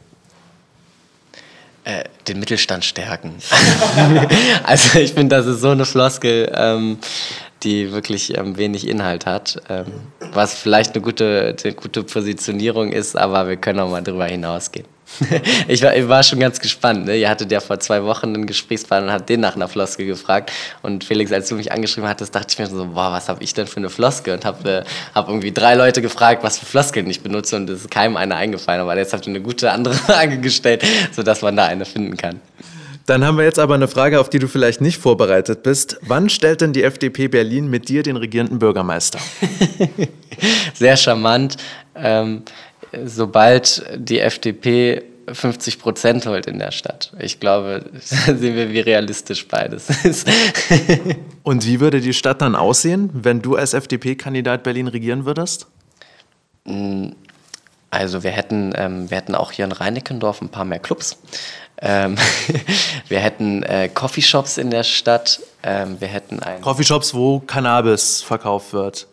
[1.83, 3.35] Äh, den Mittelstand stärken.
[4.63, 6.99] also ich finde, das ist so eine Floskel, ähm,
[7.63, 9.87] die wirklich ähm, wenig Inhalt hat, ähm,
[10.33, 14.85] was vielleicht eine gute, eine gute Positionierung ist, aber wir können auch mal drüber hinausgehen.
[15.67, 17.05] ich, war, ich war schon ganz gespannt.
[17.05, 17.17] Ne?
[17.17, 20.51] Ihr hattet ja vor zwei Wochen einen Gesprächspartner und hat den nach einer Floskel gefragt.
[20.81, 23.53] Und Felix, als du mich angeschrieben hattest, dachte ich mir so, boah, was habe ich
[23.53, 24.33] denn für eine Floskel?
[24.33, 24.83] Und habe äh,
[25.13, 28.35] hab irgendwie drei Leute gefragt, was für Floskeln ich benutze und es ist keinem eine
[28.35, 28.81] eingefallen.
[28.81, 32.39] Aber jetzt habt ihr eine gute andere Frage gestellt, sodass man da eine finden kann.
[33.05, 35.97] Dann haben wir jetzt aber eine Frage, auf die du vielleicht nicht vorbereitet bist.
[36.03, 39.19] Wann stellt denn die FDP Berlin mit dir den regierenden Bürgermeister?
[40.73, 41.57] Sehr charmant.
[41.95, 42.43] Ähm,
[43.05, 47.11] sobald die FDP 50 Prozent holt in der Stadt.
[47.19, 50.27] Ich glaube, sehen wir, wie realistisch beides ist.
[51.43, 55.67] Und wie würde die Stadt dann aussehen, wenn du als FDP-Kandidat Berlin regieren würdest?
[56.65, 57.09] Mm,
[57.89, 61.17] also wir hätten, ähm, wir hätten auch hier in Reinickendorf ein paar mehr Clubs.
[61.81, 62.15] Ähm,
[63.07, 65.39] wir hätten äh, Coffeeshops in der Stadt.
[65.63, 69.07] Ähm, wir hätten ein Coffeeshops, wo Cannabis verkauft wird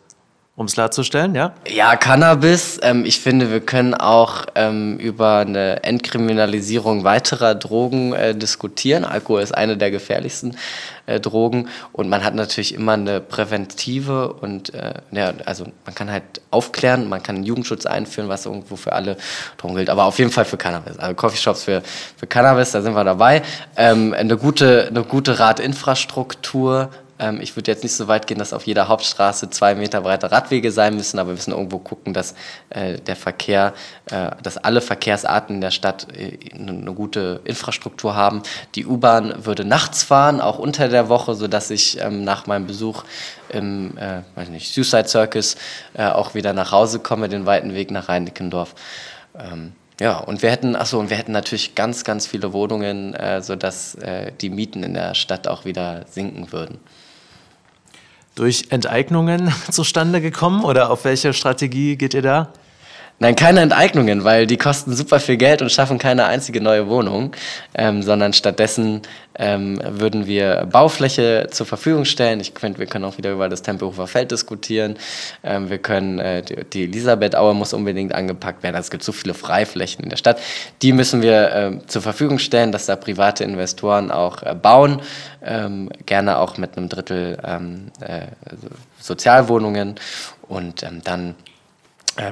[0.59, 1.53] um es klarzustellen, ja?
[1.69, 2.81] Ja, Cannabis.
[2.83, 9.05] Ähm, ich finde, wir können auch ähm, über eine Entkriminalisierung weiterer Drogen äh, diskutieren.
[9.05, 10.57] Alkohol ist eine der gefährlichsten
[11.05, 16.11] äh, Drogen und man hat natürlich immer eine präventive und äh, ja, also man kann
[16.11, 19.15] halt aufklären, man kann einen Jugendschutz einführen, was irgendwo für alle
[19.55, 20.99] Drogen gilt, aber auf jeden Fall für Cannabis.
[20.99, 21.81] Also Coffeeshops für,
[22.17, 23.43] für Cannabis, da sind wir dabei.
[23.77, 26.89] Ähm, eine gute, eine gute Radinfrastruktur
[27.19, 30.31] Ähm, ich würde jetzt nicht so weit gehen, dass auf jeder Hauptstraße zwei Meter breite
[30.31, 32.33] Radwege sein müssen, aber wir müssen irgendwo gucken, dass
[32.69, 33.73] äh, der Verkehr,
[34.09, 38.41] äh, dass alle Verkehrsarten in der Stadt äh, eine gute Infrastruktur haben.
[38.75, 43.03] Die U-Bahn würde nachts fahren, auch unter der Woche, sodass ich ähm, nach meinem Besuch
[43.49, 45.55] im äh, weiß nicht, Suicide Circus
[45.93, 48.75] äh, auch wieder nach Hause komme, den weiten Weg nach Rhein-Dickendorf.
[49.37, 53.41] Ähm, ja, und wir hätten, achso, und wir hätten natürlich ganz, ganz viele Wohnungen, äh,
[53.41, 56.79] sodass äh, die Mieten in der Stadt auch wieder sinken würden.
[58.39, 62.53] Durch Enteignungen zustande gekommen oder auf welche Strategie geht ihr da?
[63.21, 67.35] Nein, keine Enteignungen, weil die kosten super viel Geld und schaffen keine einzige neue Wohnung,
[67.75, 69.01] ähm, sondern stattdessen
[69.37, 72.39] ähm, würden wir Baufläche zur Verfügung stellen.
[72.39, 74.95] Ich finde, wir können auch wieder über das Tempelhofer Feld diskutieren.
[75.43, 78.77] Ähm, wir können, äh, die, die Elisabethauer muss unbedingt angepackt werden.
[78.77, 80.39] Also es gibt so viele Freiflächen in der Stadt.
[80.81, 85.01] Die müssen wir äh, zur Verfügung stellen, dass da private Investoren auch äh, bauen.
[85.43, 88.27] Ähm, gerne auch mit einem Drittel ähm, äh,
[89.01, 89.95] Sozialwohnungen
[90.47, 91.35] und ähm, dann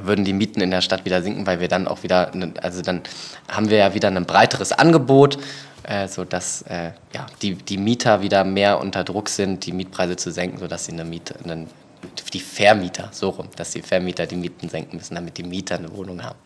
[0.03, 3.01] würden die Mieten in der Stadt wieder sinken, weil wir dann auch wieder, also dann
[3.47, 5.37] haben wir ja wieder ein breiteres Angebot,
[5.83, 10.31] äh, sodass äh, ja, die, die Mieter wieder mehr unter Druck sind, die Mietpreise zu
[10.31, 11.67] senken, sodass sie eine Miete, eine,
[12.33, 15.91] die Vermieter, so rum, dass die Vermieter die Mieten senken müssen, damit die Mieter eine
[15.95, 16.37] Wohnung haben.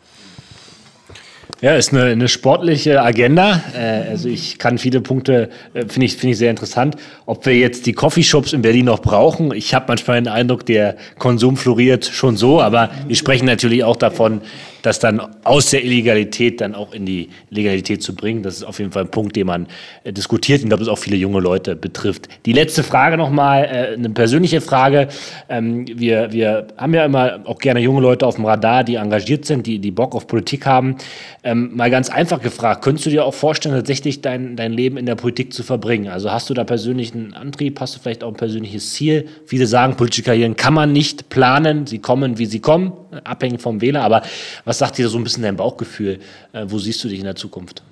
[1.59, 3.61] Ja, ist eine, eine sportliche Agenda.
[3.75, 6.95] Äh, also ich kann viele Punkte, äh, finde ich, finde ich sehr interessant.
[7.25, 10.95] Ob wir jetzt die Coffeeshops in Berlin noch brauchen, ich habe manchmal den Eindruck, der
[11.19, 14.41] Konsum floriert schon so, aber wir sprechen natürlich auch davon,
[14.81, 18.43] das dann aus der Illegalität dann auch in die Legalität zu bringen.
[18.43, 19.67] Das ist auf jeden Fall ein Punkt, den man
[20.03, 20.61] äh, diskutiert.
[20.61, 22.27] Ich glaube, das auch viele junge Leute betrifft.
[22.45, 25.07] Die letzte Frage nochmal, äh, eine persönliche Frage.
[25.49, 29.45] Ähm, wir, wir haben ja immer auch gerne junge Leute auf dem Radar, die engagiert
[29.45, 30.95] sind, die, die Bock auf Politik haben.
[31.43, 35.05] Ähm, mal ganz einfach gefragt, könntest du dir auch vorstellen, tatsächlich dein, dein Leben in
[35.05, 36.07] der Politik zu verbringen?
[36.07, 39.27] Also hast du da persönlichen Antrieb, hast du vielleicht auch ein persönliches Ziel?
[39.45, 43.81] Viele sagen, politische Karrieren kann man nicht planen, sie kommen, wie sie kommen, abhängig vom
[43.81, 44.03] Wähler.
[44.03, 44.21] Aber
[44.65, 46.19] was sagt dir so ein bisschen dein Bauchgefühl?
[46.53, 47.83] Äh, wo siehst du dich in der Zukunft?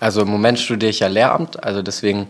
[0.00, 2.26] Also im Moment studiere ich ja Lehramt, also deswegen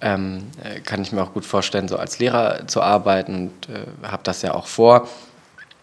[0.00, 0.44] ähm,
[0.84, 4.42] kann ich mir auch gut vorstellen, so als Lehrer zu arbeiten und äh, habe das
[4.42, 5.08] ja auch vor.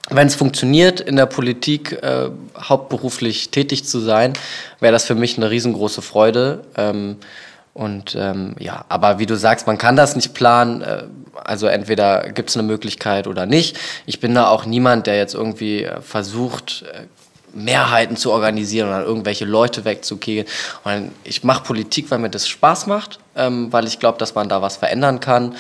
[0.10, 4.34] Wenn es funktioniert, in der Politik äh, hauptberuflich tätig zu sein,
[4.80, 6.64] wäre das für mich eine riesengroße Freude.
[6.78, 7.18] Ähm,
[7.74, 10.82] und ähm, ja, aber wie du sagst, man kann das nicht planen.
[10.82, 11.04] Äh,
[11.44, 13.78] also entweder gibt es eine Möglichkeit oder nicht.
[14.06, 16.86] Ich bin da auch niemand, der jetzt irgendwie äh, versucht,
[17.58, 20.48] Mehrheiten zu organisieren oder irgendwelche Leute wegzukegeln.
[21.24, 24.62] ich mache Politik, weil mir das Spaß macht, ähm, weil ich glaube, dass man da
[24.62, 25.56] was verändern kann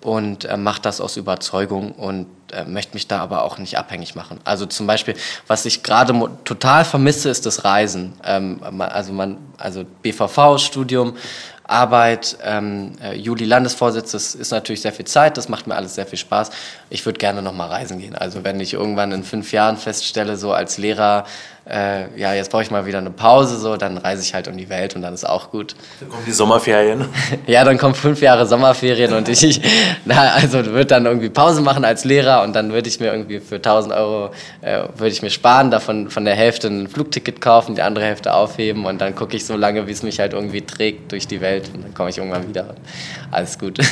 [0.00, 4.14] und äh, mache das aus Überzeugung und äh, möchte mich da aber auch nicht abhängig
[4.14, 4.40] machen.
[4.44, 5.14] Also zum Beispiel,
[5.46, 8.14] was ich gerade total vermisse, ist das Reisen.
[8.24, 11.16] Ähm, also man, also BVV-Studium,
[11.72, 15.94] Arbeit, ähm, äh, Juli Landesvorsitz, das ist natürlich sehr viel Zeit, das macht mir alles
[15.94, 16.50] sehr viel Spaß.
[16.90, 18.14] Ich würde gerne noch mal reisen gehen.
[18.14, 21.24] Also wenn ich irgendwann in fünf Jahren feststelle, so als Lehrer,
[21.68, 24.56] äh, ja, jetzt brauche ich mal wieder eine Pause, so, dann reise ich halt um
[24.56, 25.76] die Welt und dann ist auch gut.
[26.00, 27.04] Dann kommen die Sommerferien.
[27.46, 29.60] ja, dann kommen fünf Jahre Sommerferien und ich,
[30.04, 33.38] na, also würde dann irgendwie Pause machen als Lehrer und dann würde ich mir irgendwie
[33.38, 37.76] für 1000 Euro, äh, würde ich mir sparen, davon von der Hälfte ein Flugticket kaufen,
[37.76, 40.62] die andere Hälfte aufheben und dann gucke ich so lange, wie es mich halt irgendwie
[40.62, 42.74] trägt durch die Welt und dann komme ich irgendwann wieder.
[43.30, 43.78] Alles gut.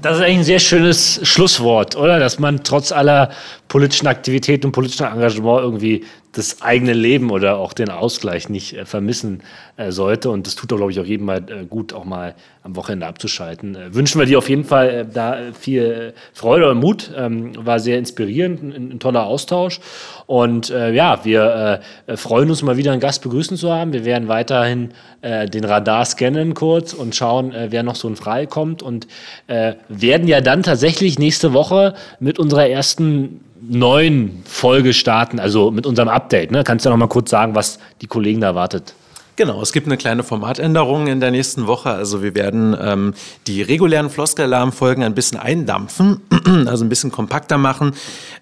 [0.00, 2.20] Das ist eigentlich ein sehr schönes Schlusswort, oder?
[2.20, 3.30] Dass man trotz aller
[3.66, 6.04] politischen Aktivität und politischen Engagement irgendwie
[6.38, 9.42] das eigene Leben oder auch den Ausgleich nicht äh, vermissen
[9.76, 10.30] äh, sollte.
[10.30, 13.06] Und das tut doch, glaube ich, auch jedem mal äh, gut, auch mal am Wochenende
[13.06, 13.74] abzuschalten.
[13.74, 17.10] Äh, wünschen wir dir auf jeden Fall äh, da viel Freude und Mut.
[17.16, 19.80] Ähm, war sehr inspirierend, ein, ein toller Austausch.
[20.26, 21.80] Und äh, ja, wir
[22.14, 23.92] freuen uns mal wieder einen Gast begrüßen zu haben.
[23.92, 24.90] Wir werden weiterhin
[25.22, 28.82] den Radar scannen kurz und schauen, wer noch so in Frage kommt.
[28.82, 29.08] Und
[29.48, 36.08] werden ja dann tatsächlich nächste Woche mit unserer ersten neuen Folge starten, also mit unserem
[36.08, 36.50] Update.
[36.50, 36.64] Ne?
[36.64, 38.94] Kannst du noch mal kurz sagen, was die Kollegen da erwartet?
[39.38, 41.90] Genau, es gibt eine kleine Formatänderung in der nächsten Woche.
[41.90, 43.14] Also wir werden ähm,
[43.46, 46.22] die regulären Floskelalarm-Folgen ein bisschen eindampfen,
[46.66, 47.92] also ein bisschen kompakter machen.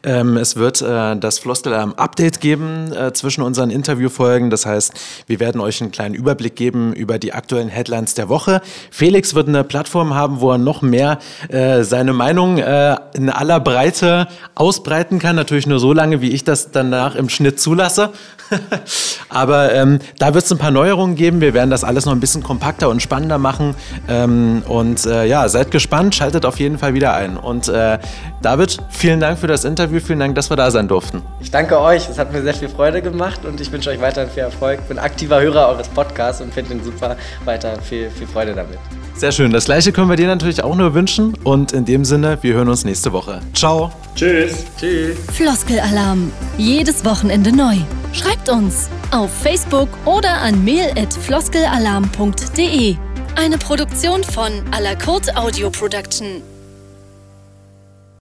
[0.03, 4.49] Ähm, es wird äh, das Floskelalarm-Update geben äh, zwischen unseren Interviewfolgen.
[4.49, 4.95] Das heißt,
[5.27, 8.63] wir werden euch einen kleinen Überblick geben über die aktuellen Headlines der Woche.
[8.91, 11.19] Felix wird eine Plattform haben, wo er noch mehr
[11.51, 15.37] äh, seine Meinung äh, in aller Breite ausbreiten kann.
[15.37, 18.13] Natürlich nur so lange, wie ich das danach im Schnitt zulasse.
[19.29, 21.41] Aber ähm, da wird es ein paar Neuerungen geben.
[21.41, 23.75] Wir werden das alles noch ein bisschen kompakter und spannender machen.
[24.09, 27.37] Ähm, und äh, ja, seid gespannt, schaltet auf jeden Fall wieder ein.
[27.37, 27.99] Und äh,
[28.41, 31.23] David, vielen Dank für das Interview, vielen Dank, dass wir da sein durften.
[31.41, 34.31] Ich danke euch, es hat mir sehr viel Freude gemacht und ich wünsche euch weiterhin
[34.31, 34.87] viel Erfolg.
[34.87, 37.17] Bin aktiver Hörer eures Podcasts und finde ihn super.
[37.45, 38.79] Weiter viel, viel Freude damit.
[39.17, 39.51] Sehr schön.
[39.51, 41.33] Das gleiche können wir dir natürlich auch nur wünschen.
[41.43, 43.41] Und in dem Sinne, wir hören uns nächste Woche.
[43.55, 43.91] Ciao.
[44.15, 44.67] Tschüss.
[44.79, 45.17] Tschüss.
[45.33, 46.31] Floskelalarm.
[46.59, 47.77] Jedes Wochenende neu.
[48.13, 52.97] Schreibt uns auf Facebook oder an mail.floskelalarm.de.
[53.37, 56.43] Eine Produktion von A la Courte Audio Production.